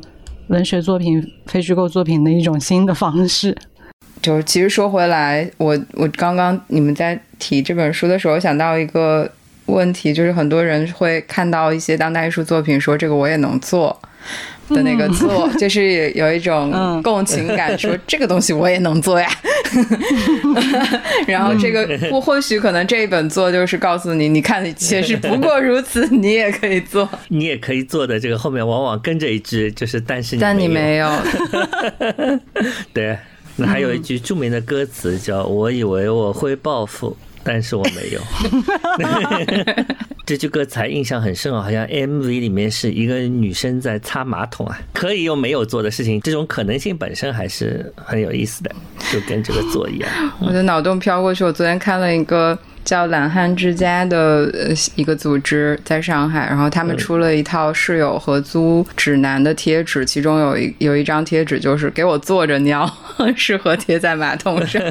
[0.49, 3.57] 文学作品、非虚构作品的一种新的方式。
[4.21, 9.31] 就是其实说回来，我我刚刚你们在提这本书的时候，想到一个
[9.65, 13.99] 问题，就是很多人会看到一些当代艺术作品，说这个我也能做。
[14.71, 19.29] 的那个做， 就是有一种嗯共情感，说 这个东西我也能做呀。
[21.27, 31.09] 然后这个或或许可能这一本做就是告诉你，你看其实不过如此，你也可以做，你也可以做的这个后面往往跟着一句，就是但是但你没有。
[31.09, 32.41] 没有。
[32.93, 33.19] 对，
[33.57, 37.17] 那还有一句著名的歌词叫“我以为我会报复”，
[37.49, 38.21] 但是我没有。
[40.27, 48.71] 这句歌词还印象很深哦，好像 MV 里面是一个女生在擦马桶啊，可以又没有做的事情，这种可能性本身还是很有意思的，
[49.11, 50.11] 就跟这个做一样。
[50.39, 62.87] 我的脑洞飘过去，我昨天看了一个叫懒汉之家的呃一个组织，在上海，然后他们出了一套室友合租指南的贴纸，其中有一有一张贴纸就是给我坐着尿，
[63.35, 64.83] 适合贴在马桶上。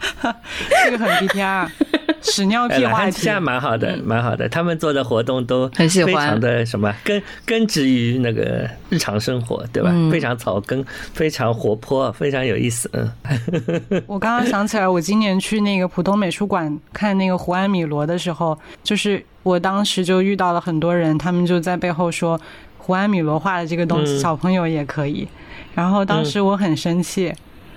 [0.84, 1.68] 这个很 BTR，
[2.22, 3.22] 屎尿哎，屁话题懒汉之。
[3.24, 4.48] 家蛮好的，蛮好的。
[4.48, 9.90] 他们做的活动都很喜欢非常的什么根根植于那个日常生活，对吧？
[9.92, 12.90] 嗯非常草根，非常活泼，非常有意思。
[12.92, 13.10] 嗯，
[14.06, 22.40] 我刚刚想起来，我今年去那个浦东美术馆看那个胡安米罗的时候，就是我当时就遇到了很多人，他们就在背后说
[22.78, 25.26] 胡安米罗画的这个东西，嗯小朋友也可以。
[25.74, 27.32] 然后当时我很生气，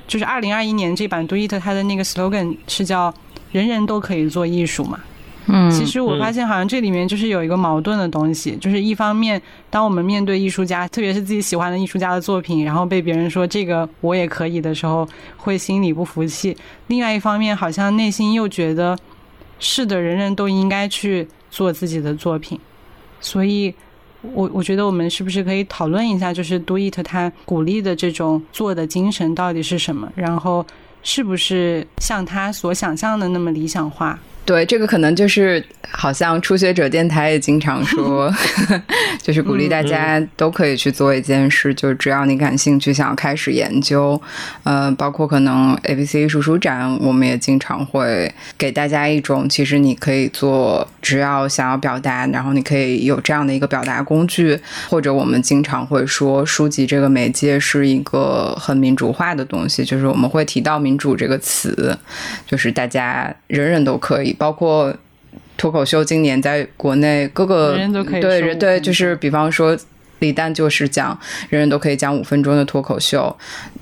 [0.07, 3.13] 就是二零二一年这版 Do It 它的那个 slogan 是叫
[3.51, 4.99] “人人都可以做艺术”嘛。
[5.47, 15.05] 嗯其实我发现好像这里面就是有一个矛盾的东西，就是一方面，当我们面对艺术家，特别是自己喜欢的艺术家的作品，然后被别人说这个我也可以的时候，
[15.37, 16.55] 会心里不服气；
[16.87, 18.95] 另外一方面，好像内心又觉得
[19.59, 22.57] 是的，人人都应该去做自己的作品。
[23.19, 23.73] 所以
[24.21, 30.11] 我我觉得我们是不是可以讨论一下，就是 Do It 他鼓励的这种做的精神到底是什么？
[30.15, 30.65] 然后
[31.03, 34.19] 是不是像他所想象的那么理想化？
[34.43, 38.33] 对，这个可能就是好像初学者电台也经常说
[39.21, 44.19] 就是鼓励大家都可以去做一件事，就是只要你感兴趣，想要开始研究，
[44.63, 61.97] 呃，包括可能 ABC 艺术书展，我们也经常会给大家一种，其实你可以做，只要想要表达，然后你可以有这样的一个表达工具，或者我们经常会说，书籍这个媒介是一个很民主化的东西，就是我们会提到民主这个词，
[62.47, 64.91] 就是大家人人都可以，包括
[65.55, 69.77] 脱口秀今年在国内各个人人都可以对对，就是比方说。
[70.21, 73.35] 李诞就是讲，人人都可以讲五分钟的脱口秀，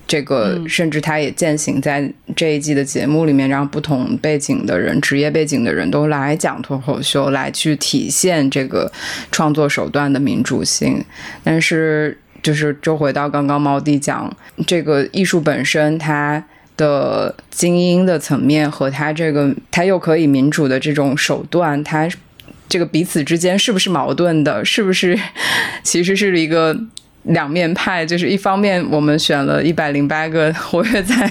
[0.07, 8.89] 这个嗯甚至他也践行在这一季的节目里面，让不同背景的人、职业背景的人都来讲脱口秀，来去体现这个
[9.29, 11.03] 创作手段的民主性。
[11.43, 14.33] 但是，就是就回到刚刚猫弟讲，
[14.65, 16.41] 这个艺术本身它。
[16.79, 22.07] 的精英的层面和他这个，他又可以民主的这种手段，他
[22.69, 24.63] 这个彼此之间是不是矛盾的？
[24.63, 25.19] 是不是
[25.83, 26.73] 其实是一个
[27.23, 28.05] 两面派？
[28.05, 31.29] 就是一方面我们选了一百零八个活跃在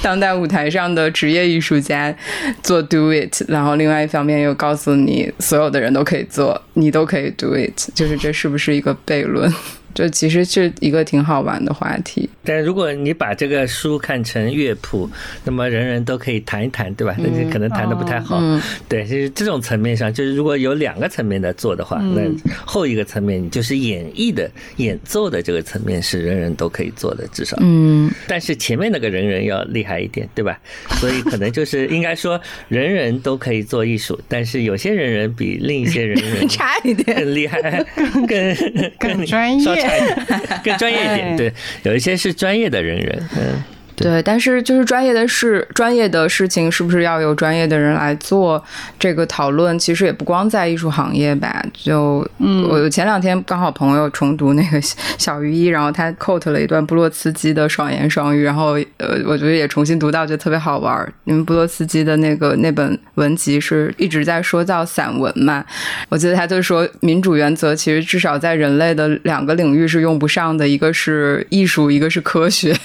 [0.00, 2.14] 当代舞台上的职业艺术家
[2.62, 9.52] 做 do it，然后另外一方面又告诉你所有的人都可以做，你都可以 do it，就是这是不是一个悖论？
[9.94, 12.28] 这其实是一个挺好玩的话题。
[12.42, 15.08] 但如果你把这个书看成乐谱，
[15.44, 17.14] 那么人人都可以弹一弹，对吧？
[17.18, 18.38] 那你可能弹的不太好。
[18.40, 22.22] 嗯对，就是这种层面上，就是如果有两个层面的做的话，那
[22.64, 27.56] 后一个层面就是演绎的、演奏的这个层面是人人都可以做的，至少。
[27.60, 30.58] 嗯但是前面那个人人要厉害一点，对吧？
[31.00, 37.16] 所以可能就是应该说，人人都可以做艺术，但是有些人人比另一些人人 差一点。
[37.16, 37.60] 更厉害，
[37.94, 38.56] 更更
[38.98, 41.32] 更专业稍差一点更专业一点。
[41.32, 43.62] 哎对，有一些是专业的人员，嗯，
[43.96, 48.62] 对，但是就是专业的事，专业的事情是不是要有专业的人来做？
[48.98, 51.64] 这个讨论其实也不光在艺术行业吧。
[51.72, 54.80] 就，嗯，我前两天刚好朋友重读那个
[55.16, 61.14] 小于一，然后他 quote 了一段布洛茨基的《爽言爽语》，然后呃，我觉得也重新读到，觉得特别好玩。
[61.24, 65.64] 因为布洛茨基的那个那本文集是一直在说到散文嘛，
[66.08, 72.76] 我记得他就说民主原则其实至少在人类的两个领域是用不上的，一个是艺术，一个是科学。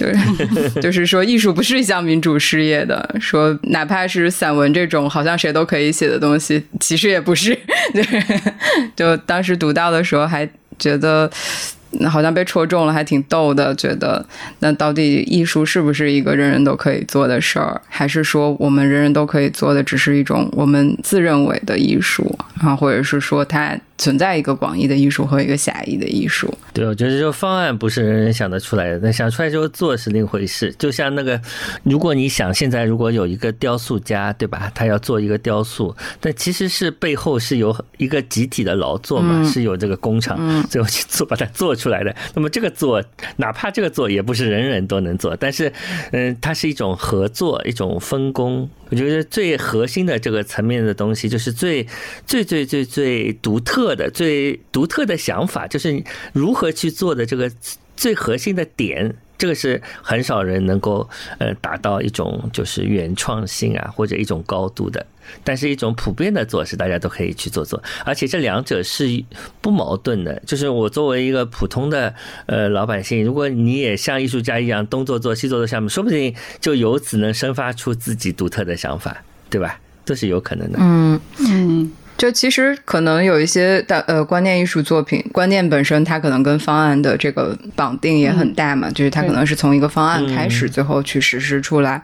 [0.00, 3.14] 就是， 就是说，艺术不是一项民主事业的。
[3.20, 7.56] 说，哪怕是散文这种好像谁都可以写的东西，其实也不是。
[7.92, 8.04] 对，
[8.96, 11.30] 就当时读到的时候，还觉得
[12.08, 13.74] 好像被戳中了，还挺逗的。
[13.74, 14.24] 觉得，
[14.60, 23.78] 那到底艺术是不是一个人人都可以做的事儿，还是说我们人人都可以做的，只是一种我们自认为的艺术啊，或者是说它？
[24.00, 26.56] 存在一个广义的艺术和一个狭义的艺术。
[26.72, 30.74] 对，我觉得这个方案不是人人想得出来的，但想出来之后做是另一回事。
[30.78, 31.38] 就像那个，
[31.82, 34.72] 如果你想现在如果有一个雕塑家，对吧？
[34.74, 42.14] 他要做一个雕塑，但其实是背后是有一个集体的劳作嘛，是有这个工厂最后去做把它做出来的。
[42.34, 43.02] 那么这个做，
[43.36, 45.72] 哪怕这个做也不是人人都能做，但是，
[46.12, 48.68] 嗯，它是一种合作，一种分工。
[48.90, 51.86] 我觉得最核心的这个层面的东西，就是最
[52.26, 57.50] 最最最最独特的、最独特的想法，就是如何去做的这个
[57.96, 59.16] 最核心的点。
[59.40, 65.04] 这个是很少人能够呃达到一种就是原创性啊，或者一种高度的。
[65.42, 69.24] 但是一种普遍的做是大家都可以去做做，而且这两者是
[69.62, 70.38] 不矛盾的。
[70.44, 79.80] 就是我作为一个普通的呃老百姓，如果你也像艺术家一样东做做西做做项目，说不定就由此能生发出自己独特的想法，对吧？
[80.04, 80.78] 都是有可能的。
[80.82, 81.92] 嗯嗯。
[82.20, 92.02] 就其实可能有一些的呃观念艺术作品，观念本身它可能跟方案的这个绑定也很大嘛，就是它可能是从一个方案开始，最后去实施出来。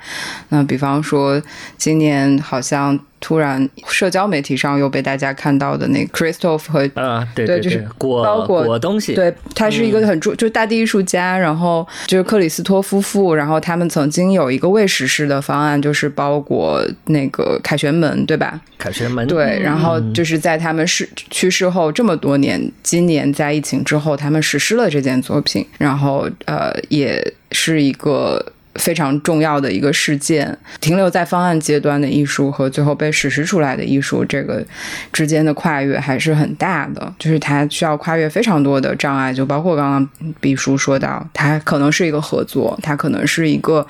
[0.48, 1.42] 那比方说
[1.76, 2.98] 今年好像。
[3.18, 18.61] 突然，社交媒体上又被大家看到的那个 Christoph 和啊，对对，就是裹包裹东西，对，他是一个很著，就是大地艺术家，然后就是克里斯托夫妇，然后他们曾经有一个未实施的方案，就是包裹那个凯旋门，对吧？
[18.79, 28.52] 凯旋门，对，然后就是在他们逝去世后这么多年，今年在疫情之后，他们实施了这件作品，然后呃，也是一个。
[28.78, 34.64] 非常重要的一个事件，停留在方案阶段的艺术和最后被实施出来的艺术，这个
[35.12, 37.12] 之间的跨越还是很大的。
[37.18, 43.86] 就是它需要跨越非常多的障碍，就包括刚刚毕叔说到，它可能是一个合作，它可能是一个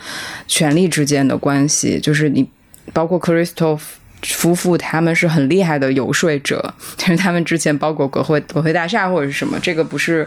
[0.46, 1.99] 权力之间的关系。
[2.01, 2.49] 就是你
[2.92, 3.81] 包括 Christoph
[4.22, 10.27] 夫妇，他们是很厉害的游说者， 就是他们之前包括国会国会大厦或者是什么，这个不是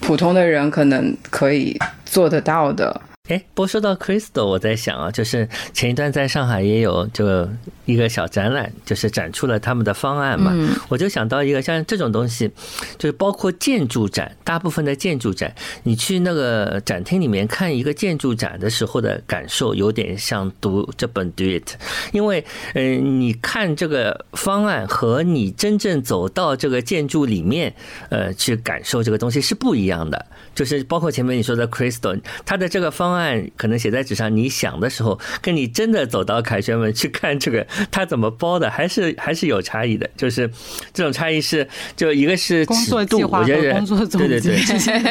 [0.00, 3.00] 普通的人可能可以做得到的。
[3.28, 7.46] 哎，不过说到 Crystal，我在想啊，就是前一段在上海也有就
[7.84, 10.52] 一个小展览，就是展出了他们的方案嘛。
[10.88, 12.50] 我就想到一个像这种东西，
[12.96, 21.74] 就是包括建筑展，大部分的建筑展，你去那个展厅里面看一个建筑展的时候的感受，有点像读这本 Do It，
[22.12, 27.74] 因为嗯，你看这个方案和你真正走到这个建筑里面，
[28.08, 30.26] 呃，去感受这个东西是不一样的。
[30.54, 33.17] 就是包括前面你说的 Crystal，它的这个方案
[33.56, 40.08] 可能写在纸上，你想的时候，跟你真的走到凯旋门去看这个，它怎么包的，还是还是有差异的。
[40.16, 40.50] 就是
[40.92, 44.56] 这种差异是，就一个是尺度，我觉得对对对，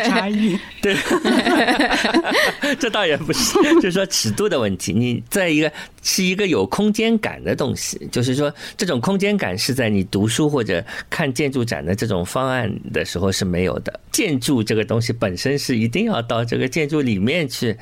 [0.04, 0.96] 差异对，
[2.80, 4.94] 这倒也不是，就是说尺度的问题。
[4.94, 14.00] 你在一个是一个有空间感的东西，就是说这种空间感是在你读书或者看建筑展的这种方案的时候是没有的。
[14.12, 17.76] 建筑这个东西本身是一定要到这个建筑里面去，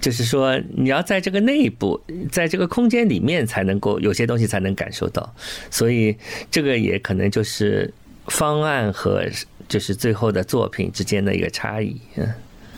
[0.00, 5.34] 就是说你要在这个内部，在这个空间里面才能够有些东西才能感受到，
[5.70, 6.16] 所以
[6.50, 7.92] 这个也可能就是
[8.26, 9.24] 方案和
[9.68, 12.00] 就是最后的作品之间的一个差异。
[12.16, 12.26] 嗯，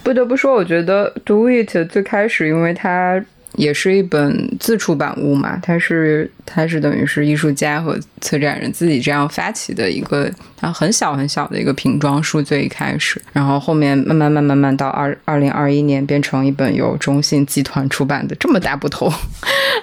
[0.02, 3.24] 不得不说，我觉得 Do It 最开始，因为它。
[3.56, 19.12] 也是一本自出版物嘛，它是它是等于是艺术家和策展人自己这样发起的一个，它很小很小的一个瓶装书最一开始，然后后面慢慢慢慢慢到二二零二一年变成一本由中信集团出版的这么大部头，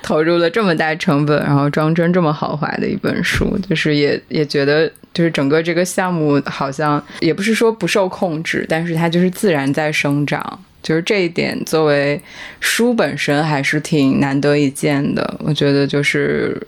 [0.01, 10.59] 投入了这么大成本，然后装帧这么豪华的一本书，就是也也觉得就是整个这个项目好像也不是说不受控制，但是它就是自然在生长。
[10.81, 12.21] 就是这一点，作为
[12.59, 15.39] 书本身还是挺难得一见的。
[15.39, 16.61] 我觉得就是，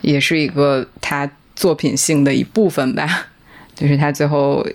[0.00, 3.28] 也是一个他作品性的一部分吧。
[3.74, 4.66] 就是他最后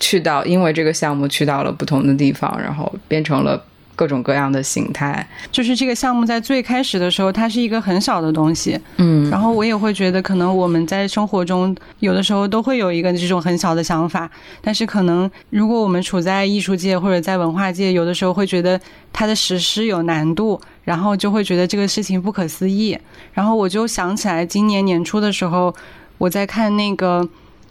[0.00, 3.64] 去到，因为这个项目去到了不同的地方，然后变成了。
[4.02, 5.24] 各种各样的形态。
[5.52, 14.28] 就是这个项目在最开始的时候，它是一个很小的东西，嗯然后我也会觉得，可能我们在生活中有的时候都会有一个这种很小的想法，
[14.60, 18.80] 但是可能如果我们处在艺术界或者在文化界，有的时候会觉得
[19.12, 22.98] 它的实施有难度，然后就会觉得这个事情不可思议。
[23.32, 25.72] 然后我就想起来，今年年初的时候，
[26.18, 27.28] 我在看那个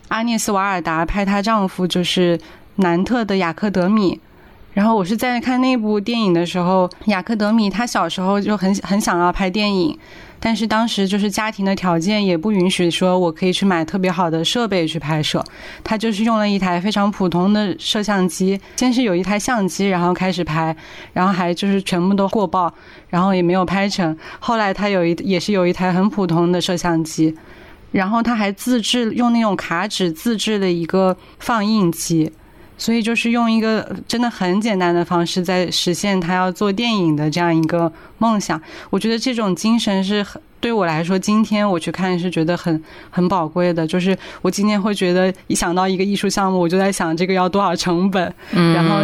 [0.08, 2.40] 阿涅斯瓦尔达拍她丈夫就是
[2.78, 4.18] 南特的雅克德米。
[4.74, 9.98] 然后我是在看那部电影的时候，雅克德米他小时候就很很想要拍电影，
[10.40, 15.44] 但是当时就是家庭的条件也不允许，说我可以去买特别好的设备去拍摄。
[15.84, 20.74] 他就是用了一台非常普通的摄像机，先是有一台相机，然后开始拍，
[21.12, 22.74] 然后还就是全部都过曝，
[23.10, 24.18] 然后也没有拍成。
[24.40, 27.36] 后来他有一也是有一台很普通的摄像机，
[27.92, 32.32] 然后他还自制用那种卡纸自制了一个放映机。
[32.82, 38.60] 所以就是用一个真的很简单的方式，在实现他要做电影的这样一个梦想。
[38.90, 43.86] 我觉得这种精神是很对我来说，今天我去看是觉得很很宝贵的。
[43.86, 48.96] 就是我今天会觉得，一想到一个艺术项目，我就在想这个要多少成本，然后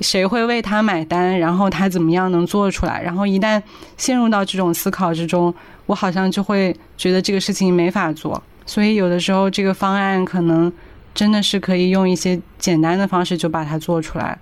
[0.00, 3.02] 谁会为他买单，然后他怎么样能做出来。
[3.02, 3.62] 然后一旦
[3.98, 8.42] 陷入到这种思考之中，我好像就会觉得这个事情没法做。
[8.64, 10.72] 所以有的时候这个方案可能。
[11.16, 14.38] 真的是可以用一些简单的方式就把它做出来。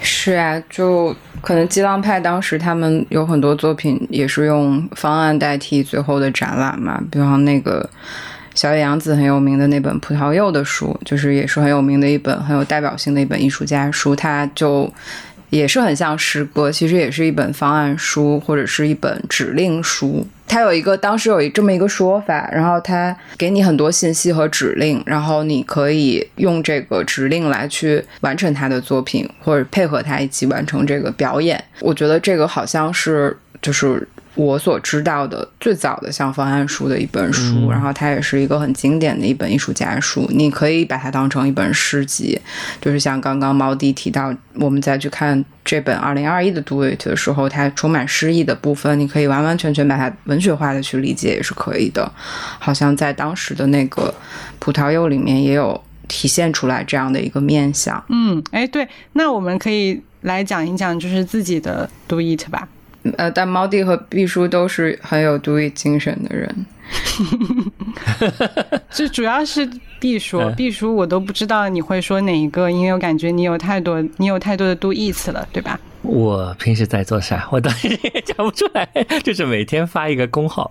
[0.00, 7.88] 是啊，就可能激浪派当时他们有很多作品也是用方案代替最后的展览嘛，比方那个
[8.54, 14.92] 小野洋子很有名的那本葡萄柚的书，就是也是很有名的一本很有代表性的一本艺术家书，他就。
[15.54, 20.26] 也是很像诗歌，其实也是一本方案书或者是一本指令书。
[20.48, 31.62] 它有一个当时有一这么一个说法，然后它给你很多信息和指令，然后你可以用这个指令来去完成他的作品，或者配合他一起完成这个表演。
[31.80, 34.06] 我觉得这个好像是就是。
[34.36, 42.36] 我所知道的最早的像方案书的一本书，然后它也是一个很经典的一本艺术家书，你可以把它当成一本诗集，
[42.80, 52.12] 就是像刚刚毛迪提到，我们再去看这本二零二一的 Do It 的时候，它充满诗意的部分，你可以完完全全把它文学化的去理解也是可以的，
[52.58, 54.12] 好像在当时的那个
[54.58, 58.04] 葡萄柚里面也有体现出来这样的一个面相。
[58.08, 62.66] 嗯，哎，对，那我们可以来讲一讲就是自己的 Do It 吧。
[63.18, 66.66] 呃，但猫弟和毕叔都是很有独立精神的人，
[68.90, 69.68] 就主要是
[70.00, 75.78] 毕叔，毕叔我都不知道你会说哪一个，因为我感觉你有太多，你有太多的 do it 了，对吧？
[76.02, 77.48] 我平时在做啥？
[77.50, 78.86] 我当时也讲不出来，
[79.22, 80.70] 就是每天发一个公号。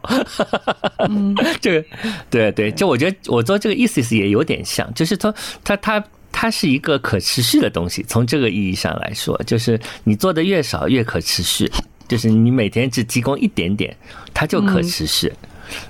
[1.09, 1.87] 嗯， 这个，
[2.29, 11.71] 对对，就我觉得我做这个意思是也有点像，就是说他他它是一个可持续的东西，从这个意义上来说，就是你做的越少越可持续。
[12.07, 13.95] 就是你每天只提供一点点，
[14.33, 15.31] 它就可持续。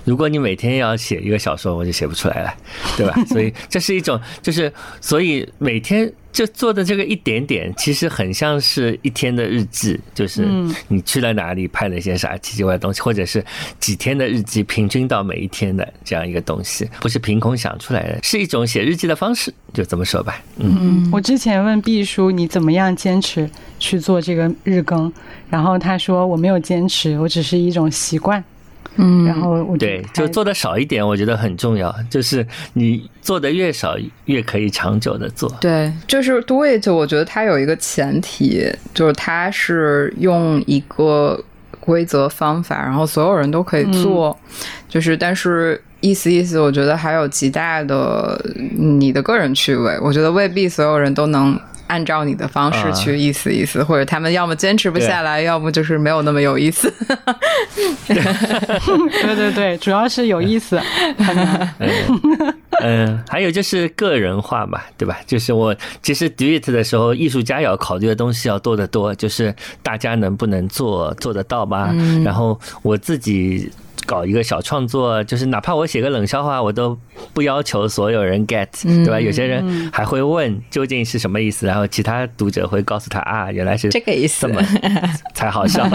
[0.04, 2.54] 如果你每天要写一个小说，我就写不出来了，
[2.98, 3.16] 对吧？
[3.28, 4.72] 所以这是一种，就是
[5.02, 10.48] 所以每天就做的这个一点点，其实很像是一天的日记，就是
[10.88, 13.44] 你去了哪里，拍了一些啥奇奇怪怪的东西，或者是
[13.80, 20.42] 几天的日记，平均到每一天的这样一个东西，不是凭空想出来的，是一种写日记的方式，就这么说吧。
[20.58, 25.12] 嗯，我之前问毕叔你怎么样坚持去做这个日更，
[25.50, 28.44] 然后他说我没有坚持，我只是一种习惯。
[28.96, 31.94] 嗯，然后我对，就做的少一点，我觉得很重要。
[32.10, 35.50] 就是你做的越少，越可以长久的做。
[35.60, 41.44] 对，就是 do it，我觉得它有一个前提，就是它是用一个
[41.80, 44.38] 规则方法，然后所有人都可以做。
[44.88, 48.39] 就是，但是意思意思，我觉得还有极大的
[48.78, 49.98] 你的个人趣味。
[50.02, 51.60] 我觉得未必所有人都能。
[51.94, 56.91] 按照你的方式去意思意思，或者他们要么坚持不下来，要么就是没有那么有意思。
[58.08, 60.82] 对对对，主要是有意思。
[62.82, 65.20] 嗯，还有就是个人化嘛，对吧？
[65.28, 71.94] 就是我其实 do it 的时候，艺术家要考虑的东西要多得多，就是大家能不能做做得到吧？
[72.26, 73.72] 然后我自己。
[74.06, 76.97] 搞一个小创作，就是哪怕我写个冷笑话，我都
[77.34, 79.20] 不要求所有人 get，对吧？
[79.20, 84.62] 有些人还会问究竟是什么意思，然后其他读者会告诉他啊，原来是这个意思，这么
[85.34, 85.88] 才好笑。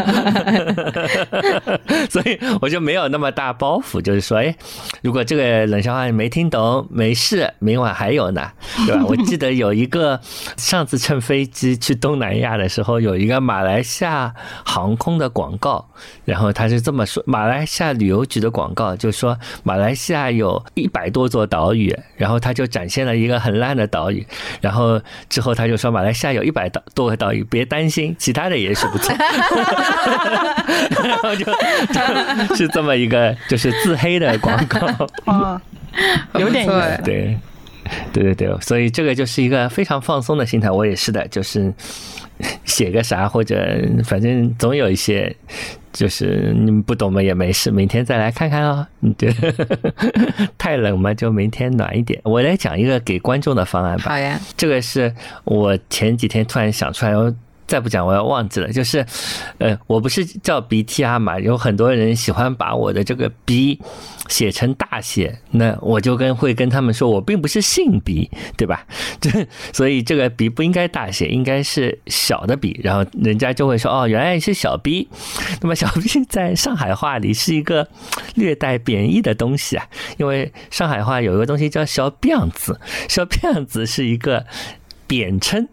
[2.08, 4.54] 所以我就没有那么大包袱，就是说，哎，
[5.02, 8.50] 如果这个冷笑话你没听懂，没事，明晚还有呢，
[8.86, 9.04] 对吧？
[9.06, 10.18] 我记得有一个
[10.56, 14.32] 上次乘飞机去东南亚的时候，有一个马来西亚
[14.64, 15.90] 航空的广告，
[16.24, 17.88] 然后他是这么说：马来西亚。
[17.98, 24.26] 旅游局的广告，就说马来西亚有一百多座岛屿，然后他就展现了一个很烂的岛屿，
[24.60, 29.14] 然后之后他就说马来西亚有一百多个岛屿，别担心，其他的也是不错。
[31.02, 31.44] 然后就
[32.48, 34.78] 就是这么一个就是自黑的广告。
[35.24, 35.60] 哦，
[36.34, 37.02] 有点 意思。
[37.04, 37.38] 对，
[38.12, 40.70] 对对对，所以这个就是一个非常放松的心态。
[40.70, 41.72] 我也是的，就是
[42.64, 45.34] 写个啥或者反正总有一些，
[45.92, 48.86] 就是你们不懂嘛也没事，明天再来看看哦。
[49.00, 49.52] 你觉得
[50.56, 52.20] 太冷嘛，就明天暖一点。
[52.24, 54.10] 我来讲一个给观众的方案吧。
[54.10, 55.12] 好呀，这个是
[55.44, 57.32] 我前几天突然想出来，我
[57.68, 58.72] 再不讲我要忘记了。
[58.72, 59.06] 就是，
[59.58, 63.80] 呃，我不是叫 BTR 嘛，有很多人喜欢把我的这个 B
[64.28, 68.84] 写成大写，那我就跟会跟他们说，我并不是姓 B，对吧？
[69.20, 75.08] 这所以这个 B 不应该大写，应该是小的 B，然后人家就会说，哦，原来是小 B。
[75.60, 77.86] 那么小 B 在上海话里是一个
[78.34, 84.44] 略带贬义的东西啊，因为上海话有一个东西叫小辫子，小辫子是一个
[85.08, 85.66] 贬称，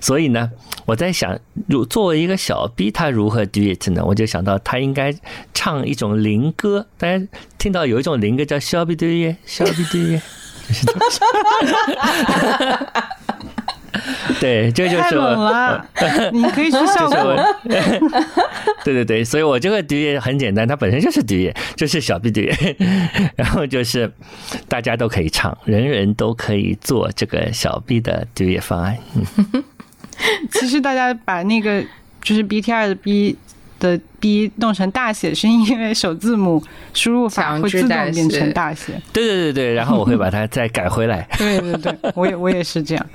[0.00, 0.50] 所以呢，
[0.84, 1.38] 我在想，
[1.68, 4.04] 如作为一个小 B，他如何 do it 呢？
[4.04, 5.14] 我就想到他应该
[5.54, 7.24] 唱一种灵歌，大家
[7.56, 10.22] 听到有一种灵歌叫小 B 对耶，小 B 对耶，
[10.68, 11.00] 就是这种
[14.40, 15.50] 对，这就是太冷我。
[15.50, 15.86] 了，
[16.32, 17.30] 你可以去效就是果。
[17.34, 18.24] 我，
[18.84, 22.76] 对对对，所以我这个 do it 很简单，它本身就是 do it，就是小 B do it，
[23.36, 24.12] 然后就是
[24.68, 28.96] 大家都可以唱，人人都可以做这个小 B 的 do it 方案。
[29.16, 29.64] 嗯
[30.52, 31.82] 其实大家把那个
[32.22, 33.34] 就是 BTR 的 B
[33.78, 36.62] 的 B 弄成大写，是因为首字母
[36.92, 38.92] 输入法会自动变成大写。
[39.14, 41.26] 对对对对，然后我会把它再改回来。
[41.38, 43.06] 对对对，我也我也是这样。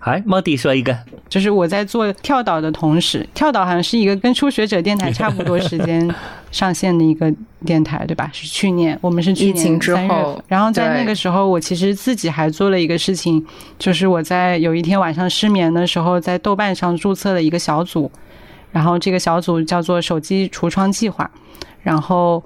[0.00, 0.96] 哎，猫弟说一个，
[1.28, 6.08] 就是我在做跳岛的同时，跳岛好像是一个跟初学者电台差不多时间
[6.50, 7.30] 上线的一个
[7.66, 8.30] 电台，对吧？
[8.32, 13.44] 是去年，我们是去年疫情之3月然后在那个时候，我其实自己还做了一个事情，
[13.78, 18.10] 就是我在有一天晚上失眠的时候，在豆瓣上注册了一个小组，
[18.70, 21.30] 然后这个小组叫做“手机橱窗计划”，
[21.82, 22.42] 然后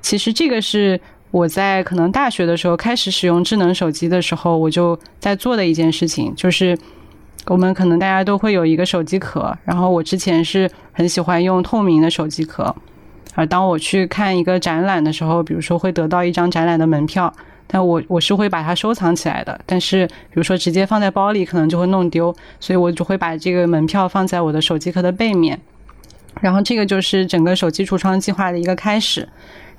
[0.00, 1.00] 其实这个是。
[1.36, 6.74] 我在可能大学的时候开始使用智能手机的时候，我就在做的一件事情，就是
[7.44, 12.74] 我们可能大家都会有一个手机壳，然后我之前是很喜欢用透明的手机壳，
[13.34, 17.30] 而当我去看一个展览的时候，比如说会得到一张展览的门票，
[17.66, 25.60] 但我我是会把它收藏起来的，但是比如说直接放在包里可能就会弄丢，所以我就会把这个门票放在我的手机壳的背面，
[26.40, 29.28] 然后这个就是整个手机橱窗计划的一个开始。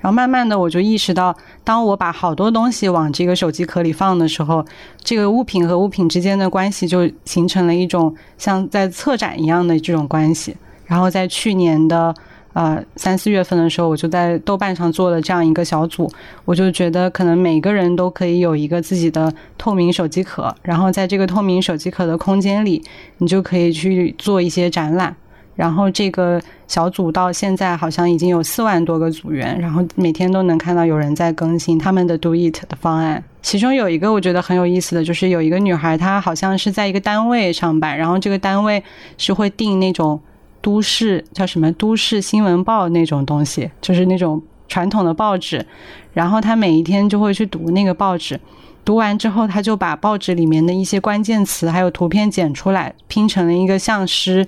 [0.00, 4.64] 然后慢慢的，我就意识到，当我把好多东西往这个手机壳里放的时候，
[5.02, 10.56] 这个物品和物品之间的关系就形成了一种像在策展一样的这种关系。
[10.86, 12.14] 然后在去年的
[12.52, 16.08] 呃三四月份的时候，我就在豆瓣上做了这样一个小组，
[16.44, 22.80] 我就觉得可能每个人都可以有一个自己的透明手机壳，然后在这个透明手机壳的空间里，
[23.16, 25.16] 你就可以去做一些展览。
[25.58, 33.24] 然后这个小组到现在好像已经有四万多个组员，然后每天都能看到有人在更新他们的 Do It 的方案。
[33.42, 38.80] 其中有一个我觉得很有意思的就是有一个女孩，她好像是在一个单位上班，然后这个单位
[39.16, 40.20] 是会订那种
[40.60, 45.66] 都市叫什么都市新闻报那种东西，就是那种传统的报纸，
[46.12, 48.38] 然后她每一天就会去读那个报纸。
[48.84, 54.46] 读完之后，她就把报纸里面的一些关键词还有图片剪出来，拼成了一个像诗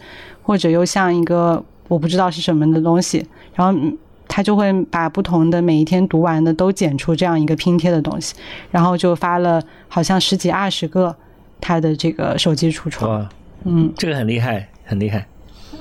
[0.50, 3.24] 或者又像一个我不知道是什么的东西，
[3.54, 3.96] 然后嗯
[4.26, 8.34] 他就会把不同的每一天读完的都剪出这样一个拼贴的东西，
[8.72, 11.14] 然后就发了好像十几二十个
[11.60, 13.28] 他的这个手机橱窗，哇，
[13.62, 15.24] 嗯，这个很厉害，很厉害。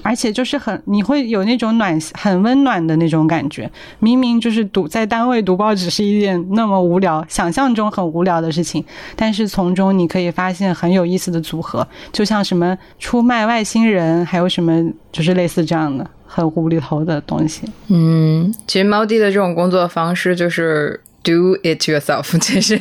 [0.02, 3.70] 而且就是很你会有那种暖很温暖的那种感觉。
[4.00, 8.84] 明明就是读在单位读报纸是一件那么无聊、想象中很无聊的事情，
[9.16, 17.64] 但是从中你可以发现很有意思的组合，就像什么出卖外星人，还有什么就是类似这样的很无厘头的东西。
[17.88, 22.78] 嗯，其实猫弟的这种工作方式就是 do it yourself， 其实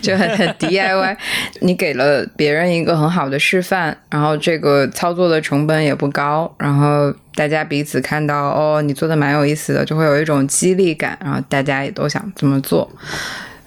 [0.00, 1.16] 就很很 DIY。
[1.60, 12.90] 你给了别人一个很好的示范，然后这个操作的成本也不高，然后大家彼此看到哦，你做的蛮有意思的，就会有一种激励感，然后大家也都想这么做。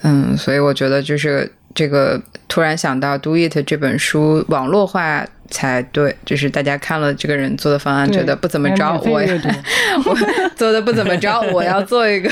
[0.01, 9.31] 嗯，所以我觉得就是这个突然想到《Do It》这本书网络化才对，就是大家看了这个人做的方案，觉得不怎么着，我也
[10.05, 10.15] 我
[10.55, 12.29] 做的不怎么着， 我要做一个，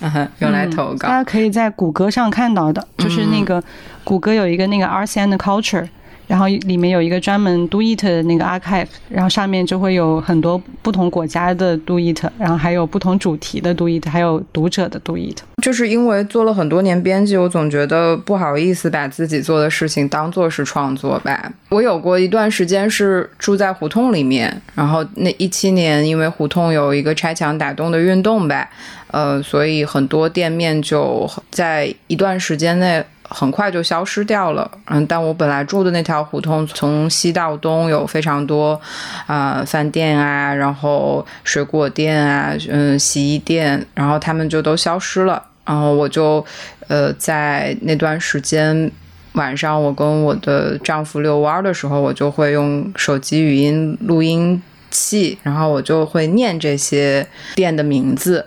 [0.00, 1.08] 嗯 用来投稿。
[1.08, 3.62] 大家可以在谷歌上看到的，就是那个
[4.04, 5.88] 谷歌有一个那个 Arts and Culture，
[6.28, 15.38] 然后里面有一个专门 Do It 的那个 archive，然后上面就会有很多不同国家的 Do It，然后还有不同主题的 Do It，还有读者的 Do It。
[15.62, 21.52] 就是因为做了很多年编辑，我总觉得不好意思把自己做的事情当做是创作吧。
[21.70, 28.68] 我有过一段时间是住在胡同里面，然后那一七年因为胡同有一个拆墙打洞的运动吧，
[29.10, 33.02] 呃，所以很多店面就在一段时间内。
[33.30, 38.80] 很快就消失掉了，嗯，但我本来住的那条胡同，从西到东有非常多，
[39.26, 46.44] 啊、饭店啊，然后水果店啊，嗯，洗衣店，然后他们就都消失了，然后我就，
[46.88, 48.90] 呃，在那段时间
[49.32, 58.46] 晚上，我跟我的丈夫遛弯的时候，我就会用手机语音录音器，然后我就会念这些店的名字。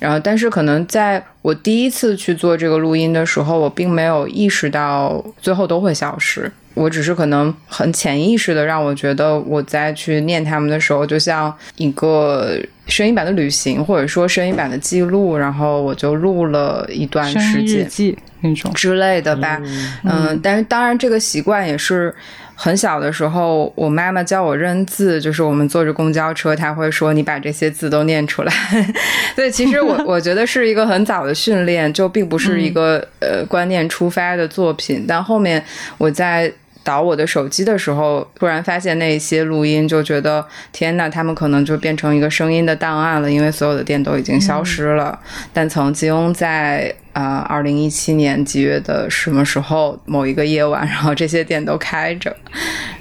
[0.00, 6.50] 然后，但是可能在我第一次去做这个录音的时候，我并没有意识到最后都会消失。
[6.74, 15.36] 我只是可能很潜意识的让我觉得，我在去念他们的时候，就像一个声音版的旅行，或者说声音版的记录。
[15.36, 18.72] 然后我就录了一段时间记那种。
[18.72, 19.60] 之类的吧。
[20.04, 22.14] 嗯，但是当然这个习惯也是
[22.54, 28.52] 很小的时候，我妈妈教我认字，就是我们坐着公交车，她会说你把这些字都念出来。
[29.36, 35.04] 所以其实我 我觉得是一个很早的训练，就并不是一个、呃观念出发的作品。
[35.06, 35.64] 但后面
[35.98, 36.52] 我在。
[36.82, 45.18] 导我的手机的时候，突然发现那些录音，就觉得天呐，他们可能就变成一个声音的档案了，因为所有的店都已经消失了。
[45.52, 52.34] 但曾经在呃二零一七年几月的什么时候某一个夜晚，然后这些店都开着，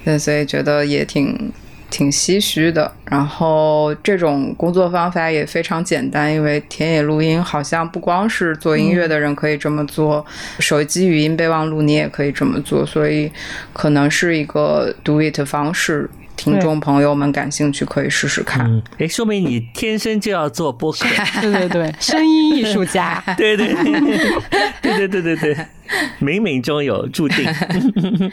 [0.03, 1.51] 对，所以觉得也挺
[1.89, 2.91] 挺唏嘘的。
[3.05, 10.25] 然后这种工作方法也非常简单，因为田野录音好像不光是做音乐的人可以这么做，
[10.59, 13.31] 手机语音备忘录你也可以这么做，所以
[13.73, 16.09] 可能是一个 do it 方式。
[16.39, 18.65] 听众朋友们感兴趣可以试试看。
[18.65, 21.05] 嗯，哎，说明你天生就要做播客。
[21.41, 23.21] 对 对对， 声音艺术家。
[23.37, 23.73] 对对
[24.81, 25.55] 对对对对对，
[26.21, 27.45] 冥冥中有注定。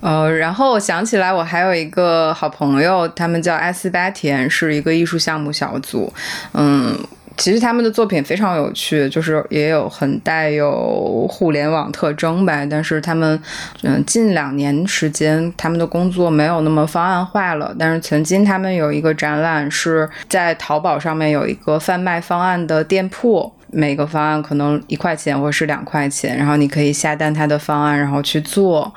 [0.00, 6.12] 呃，然后我想起来，我还有一个好朋友，他们叫艾斯巴田，是一个艺术项目小组。
[6.52, 6.98] 嗯，
[7.36, 12.64] 其实他们的作品非常有趣，就是也有很带有互联网特征吧。
[12.64, 13.40] 但是他们，
[13.82, 17.74] 嗯，近两年时间，他们的工作没有那么方案化了。
[17.78, 23.52] 但是曾经他们有一个展览，是在淘宝上面有一个贩卖方案的店铺。
[23.76, 28.92] 每个方案可能一块钱或是两块钱，然后你可以下单它的方案，然后去做，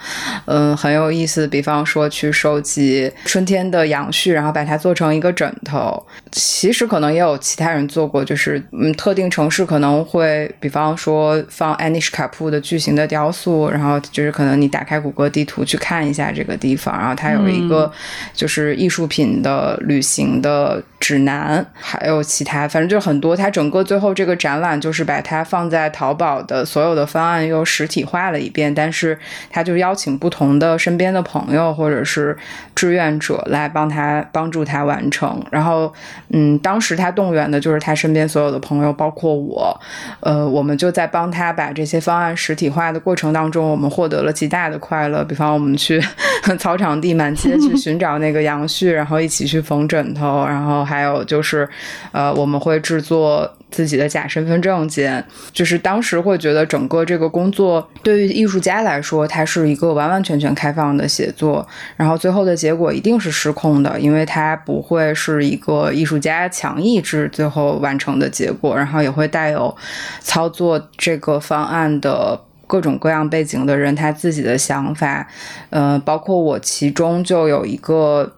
[0.45, 1.45] 嗯，很有意思。
[1.45, 6.01] 比方说去收集春天的杨絮，然后把它做成一个枕头。
[6.31, 17.91] 其实可能也有其他人做过，就是嗯，特定城市可能会，比方说放安妮什卡普的巨型的雕塑，然后就是可能你打开谷歌地图去看一下这个地方，然后它有一个
[18.33, 23.35] 就是艺术品的旅行的指南，还有其他，反正就很多。
[23.35, 29.17] 它整个最后这个展览就是把它放在淘宝的所有的方案又实体化了一遍，但是
[29.49, 32.37] 他就邀请不同的身边的朋友或者是
[32.75, 35.41] 志愿者来帮他帮助他完成。
[35.51, 35.93] 然后，
[36.33, 39.79] 嗯，当时他动员的就是他身边所有的朋友，包括我，
[40.19, 45.23] 呃，我们就在帮他把这些方案实体化的过程当中，我们获得了极大的快乐。
[45.23, 46.01] 比方我们去
[46.59, 51.69] 草场地满街去 寻找那个杨絮，然后一起去缝枕头，然后还有就是，
[52.11, 53.53] 呃，我们会制作。
[53.71, 55.23] 自己的假身份证件，
[55.53, 69.77] 就是当时会觉得整个这个工作对于艺术家来说，它是一个完完全全开放的写作，然后最后的结果一定是失控的，因为它不会是一个艺术家强意志最后完成的结果，然后也会带有
[70.19, 72.41] 操作这个方案的。
[72.65, 75.27] 各种各样背景的人，他自己的想法，
[75.69, 78.33] 呃，包括我其中就有一个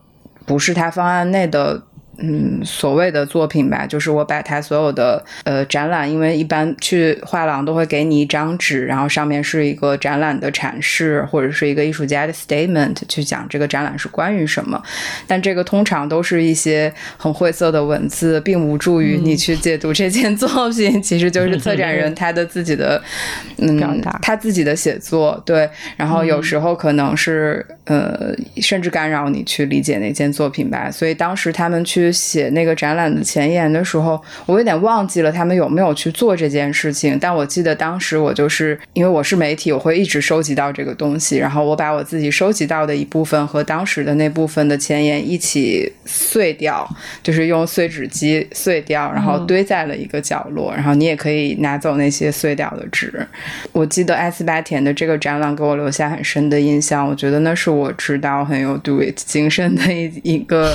[0.45, 1.84] 不是他方案内的。
[2.22, 14.82] 嗯，所谓的作品吧，就是我把它所有的呃展览，因为一般去画廊都会给你一张纸，然后上面是一个展览的阐释，或者是一个艺术家的 statement，去讲这个展览是关于什么。
[15.26, 21.01] 但这个通常都是一些很晦涩的文字，并无助于你去解读这件作品。
[21.01, 23.01] 其实就是策展人 他的自己的
[23.57, 30.91] 嗯表达他自己的写作，对，然后有时候可能是、呃，甚至干扰你去理解那件作品吧。
[30.91, 37.18] 所以当时他们去写那个展览的前言的时候，我有点忘记了他们有没有去做这件事情。
[37.20, 46.88] 但我记得当时我就是因为我是媒体，我会一直收集到这个东西，然后我把我自己收集到的一部分和当时的那部分的前言一起碎掉，
[47.24, 50.74] 就是用碎纸机碎掉，然后堆在了一个角落。
[50.74, 53.26] 然后你也可以拿走那些碎掉的纸。
[53.72, 60.74] 我记得艾斯巴田的这个展览给我留下很深的印象，我觉得那是我知道很有 do it 精神的一一个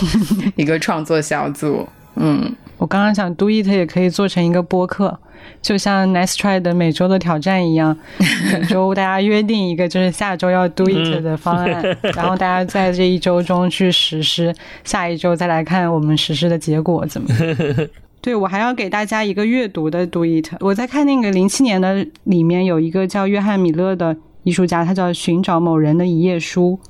[0.54, 1.86] 一个创作小组。
[2.16, 5.18] 嗯，我刚刚想 do it 也可以做成一个播客，
[5.60, 7.94] 就像 Nice Try 的每周的挑战一样，
[8.52, 11.82] 每周大家约定一个就是下周要 do it 的方案，
[12.14, 17.88] 然后大家在这一周中去实施，下一周再来看我们实施的结果怎么样。
[18.22, 20.48] 对，我还要给大家一个阅读的 do it。
[20.60, 26.80] 我在看那个零七年的里面有一个叫约翰米勒的艺术家，他叫寻找某人的一页书。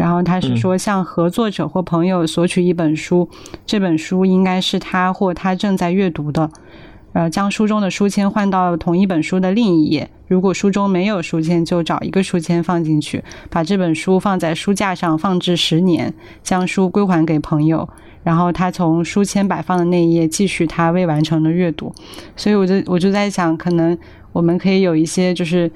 [0.00, 3.28] 然后他是说，向合作者或朋友索取一本书，
[3.66, 6.50] 这本书应该是他或他正在阅读的。
[7.12, 10.08] 呃，将书中的书签换到同一本书的另一页。
[10.26, 17.86] 如果书中没有书签，就找一个书签放进去，把这本书放在书架上放置十年，将书归还给朋友。
[18.22, 21.92] 然后他从书签摆放的那一页继续他未完成的阅读。
[22.34, 23.98] 所以我就我就在想，可能
[24.32, 25.70] 我们可以有一些就是。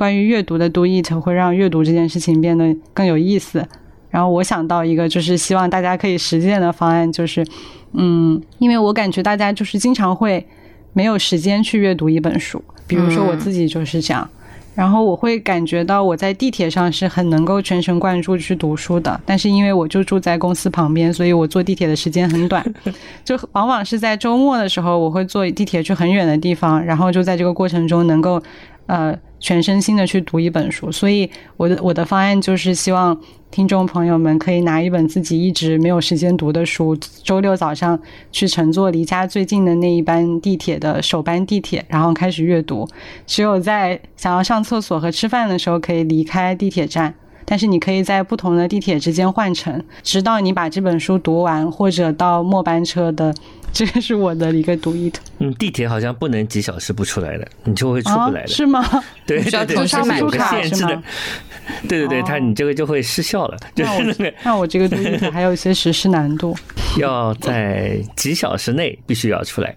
[0.00, 3.62] 关于阅读的 do it 会让阅读这件事情变得更有意思。
[4.08, 7.44] 然后我想到一个，就是希望大家可以实践的方案，就是，
[7.92, 10.46] 嗯，因为我感觉大家就是经常会
[10.94, 14.26] 没有时间去阅读一本书，比如说我自己就是这样。
[14.74, 22.64] 然后我会感觉到我在地铁上是很能够全神贯注去读书的，但是因为我就住在公司旁边，所以我坐地铁的时间很短，
[23.22, 28.42] 就往往是在周末的时候，我会坐地铁去很远的地方，然后就在这个过程中能够。
[28.86, 33.18] 呃，全身心的去读一本书，所以我的我的方案就是希望
[33.50, 37.98] 听众朋友们可以拿一本自己一直没有时间读的书，周六早上
[38.30, 42.86] 去乘坐离家最近的那一班地铁的首班地铁，然后开始阅读。
[43.26, 47.14] 只有在想要上厕所和吃饭的时候可以离开地铁站，
[47.46, 53.34] 但是你可以在不同的地铁之间换乘，直到你把这本书读完，或者到末班车的。
[53.72, 55.18] 这个是我的一个独一的。
[55.38, 58.48] 嗯，地铁好像不能几小时不出来的，你就会出不来的。
[58.48, 58.84] 是吗？
[59.26, 61.02] 对 对对，它是有个限制的。
[61.88, 63.56] 对对对，它你这个就会失效了。
[63.76, 66.56] 就是那个，那我这个读 it 还有一些实施难度。
[66.98, 69.76] 要在几小时内必须要出来，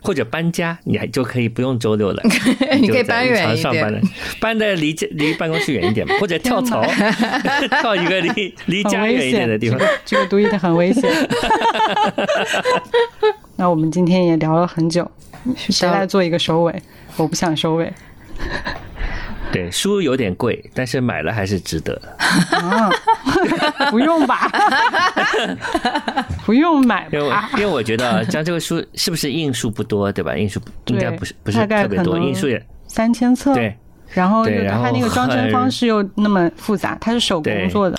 [0.00, 2.22] 或者搬家，你还就可以不用周六了。
[2.80, 4.00] 你可以搬远一点，
[4.40, 6.82] 搬的离离办公室远一点，或者跳槽，
[7.82, 9.78] 跳一个离离家远一点的地方。
[10.06, 11.12] 这个独一的很危险。
[13.60, 15.10] 那我们今天也聊了很久，
[15.56, 16.82] 谁来做一个收尾？
[17.16, 17.92] 我不想收尾。
[19.50, 22.00] 对，书有点贵，但是买了还是值得。
[22.52, 22.88] 啊，
[23.90, 24.48] 不用吧？
[26.46, 27.50] 不用买吧？
[27.54, 30.36] 因为我觉得，像这个书是不是印数不多，对吧？
[30.36, 33.54] 印数应该不是不是特别多，印数也三千册。
[33.54, 33.76] 对，
[34.10, 37.98] 然后它那个装帧方式又那么复杂，它是手工做的。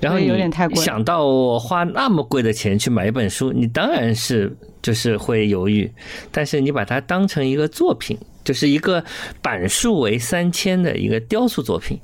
[0.00, 5.90] 然后有点太贵想到我花那么贵的钱去买一本书，你当然是就是会犹豫。
[6.30, 9.04] 但是你把它当成一个作品，就是一个
[9.42, 11.98] 版数为三千的一个雕塑作品，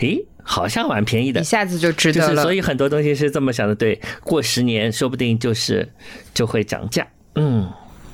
[0.00, 2.42] 诶，好像蛮便宜的，一下子就值得了。
[2.42, 5.88] 所以很多东西是这么想的，对，过十年说不定就是
[6.32, 7.06] 就会涨价。
[7.34, 7.70] 嗯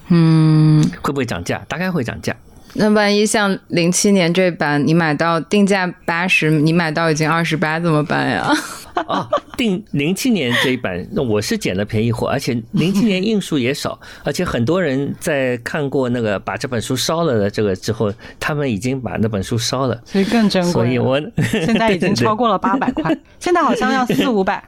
[0.08, 1.64] 嗯，会不会涨价？
[1.68, 2.36] 大概会涨价。
[2.76, 8.52] 那万一像零七年这版，你买到定价八十，你买到已经二十八，怎么办呀？
[9.06, 20.72] 哦，定零七年这一版，那我是捡了便宜货，而且零七年印数也少，而且很多人在看过那个把这本书烧了的这个之后，他们已经把那本书烧了，所以更珍贵。
[20.72, 24.62] 所以我现在已经超过了八百块， 现在好像要四五百，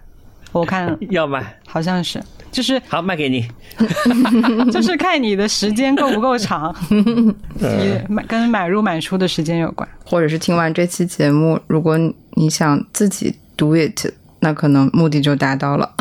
[0.52, 2.20] 我看 要买，好像是。
[2.56, 3.46] 就是好卖给你，
[4.72, 11.98] 就是看你的时间够不够长， 你买跟买入买出的时间有关，或者是听完这期节目，如果
[12.30, 15.92] 你想自己 do it，那可能目的就达到了。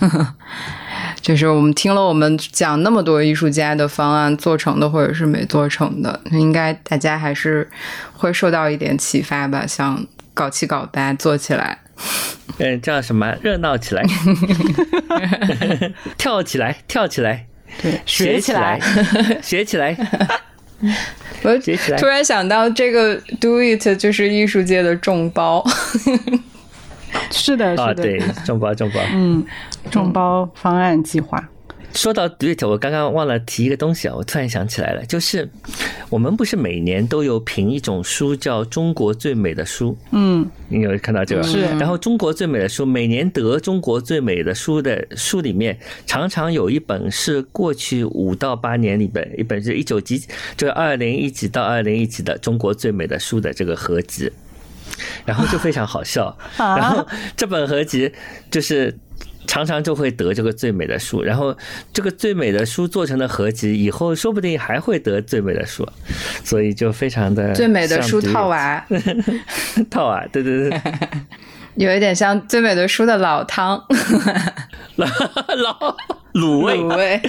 [1.20, 7.68] 就是我们听了我们讲那么多艺术家的方案，做成的或者是没做成的，应该大家还是
[8.14, 11.80] 会受到一点启发吧，想搞七搞八做起来。
[12.58, 13.34] 嗯，叫什么？
[13.42, 14.02] 热闹起来，
[16.16, 17.46] 跳起来，跳起来，
[17.82, 18.80] 对，学起来，
[19.42, 19.96] 学起来。
[21.42, 21.98] 我学起来。
[21.98, 25.64] 突然想到，这个 “do it” 就是艺术界的众包。
[27.30, 29.00] 是的，是的，对，众包，众包。
[29.12, 29.44] 嗯，
[29.90, 31.42] 众包方案计划。
[31.96, 35.48] 说到 do it，我刚刚忘了提一个东西啊，我突然想起来了，就是
[36.10, 41.42] 我们不是每年都有评一种书叫中国最美的书，嗯，你有看到这个？
[41.42, 45.76] 是然后中国最美的书，每年得中国最美的书的书里面，
[46.06, 50.18] 常常有一本是过去五到八年里边，一本是一九几，
[50.56, 54.30] 就是二零一几到二零一几的中国最美的书的这个合集，
[55.24, 56.26] 然后就非常好笑。
[56.58, 58.12] 啊然后这本合集
[58.50, 58.94] 就是。
[59.46, 61.56] 常常就会得这个最美的书，然后
[61.92, 65.88] 这个最美的书做成的合集，以后说不定还会得最美的书，
[66.44, 68.86] 所以就非常的最美的书套娃，
[69.90, 70.80] 套娃，对对对，
[71.76, 73.82] 有一点像最美的书的老汤，
[74.96, 75.96] 老老
[76.34, 76.76] 卤味。
[76.76, 77.22] 卤味，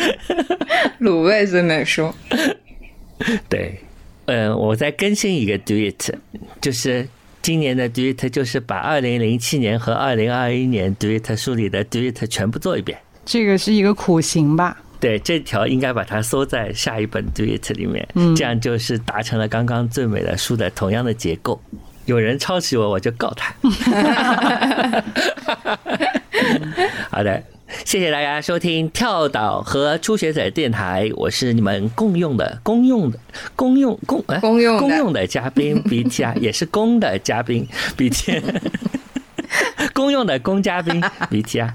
[1.00, 2.14] 卤味最美书。
[3.50, 3.80] 对，
[4.26, 6.14] 嗯，我再更新一个 Do It，
[6.62, 7.08] 就是
[7.48, 13.00] 今年的 Do It，就是把二零零七年和二零二一年 Do It 书里的 Do It 全部做一遍。
[13.26, 14.76] 这个是一个苦行吧？
[15.00, 21.62] 对，这条应该把它收在下一本 Do It 里面，这样就是达成了刚刚最美的书的同样的结构。
[22.04, 23.56] 有人抄袭我，我就告他。
[27.10, 27.42] 好的，
[27.88, 33.18] 谢谢大家收听跳岛和初学者电台，我是你们共用的、公用的、
[33.56, 37.66] 公用公哎公用公用的嘉宾 BT 也是公的嘉宾
[37.96, 38.44] BT。
[39.96, 41.74] 公用的公嘉宾 BT 啊，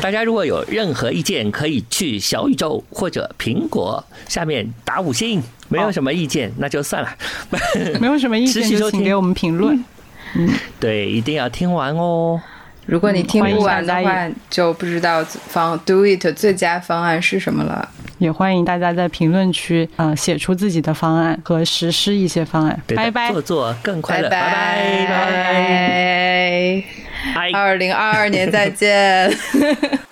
[0.00, 5.42] 大家如果有任何意见，可以去小宇宙或者苹果下面打五星。
[5.68, 7.14] 没有什么意见，那就算了。
[8.00, 9.84] 没有什么意见持续收听就请给我们评论。
[10.80, 12.40] 对，一定要听完哦。
[12.86, 17.88] 如果你听不完的话，就不知道方 Do It 最佳方案是什么了。
[18.18, 22.80] 也欢迎大家在评论区呃写出自己的方案和实施一些方案。
[22.94, 23.42] 拜拜做。
[23.42, 25.14] 做更快乐，拜拜拜拜
[26.74, 26.84] 拜，
[27.34, 27.50] 拜。
[27.52, 29.32] 二零二二年再见。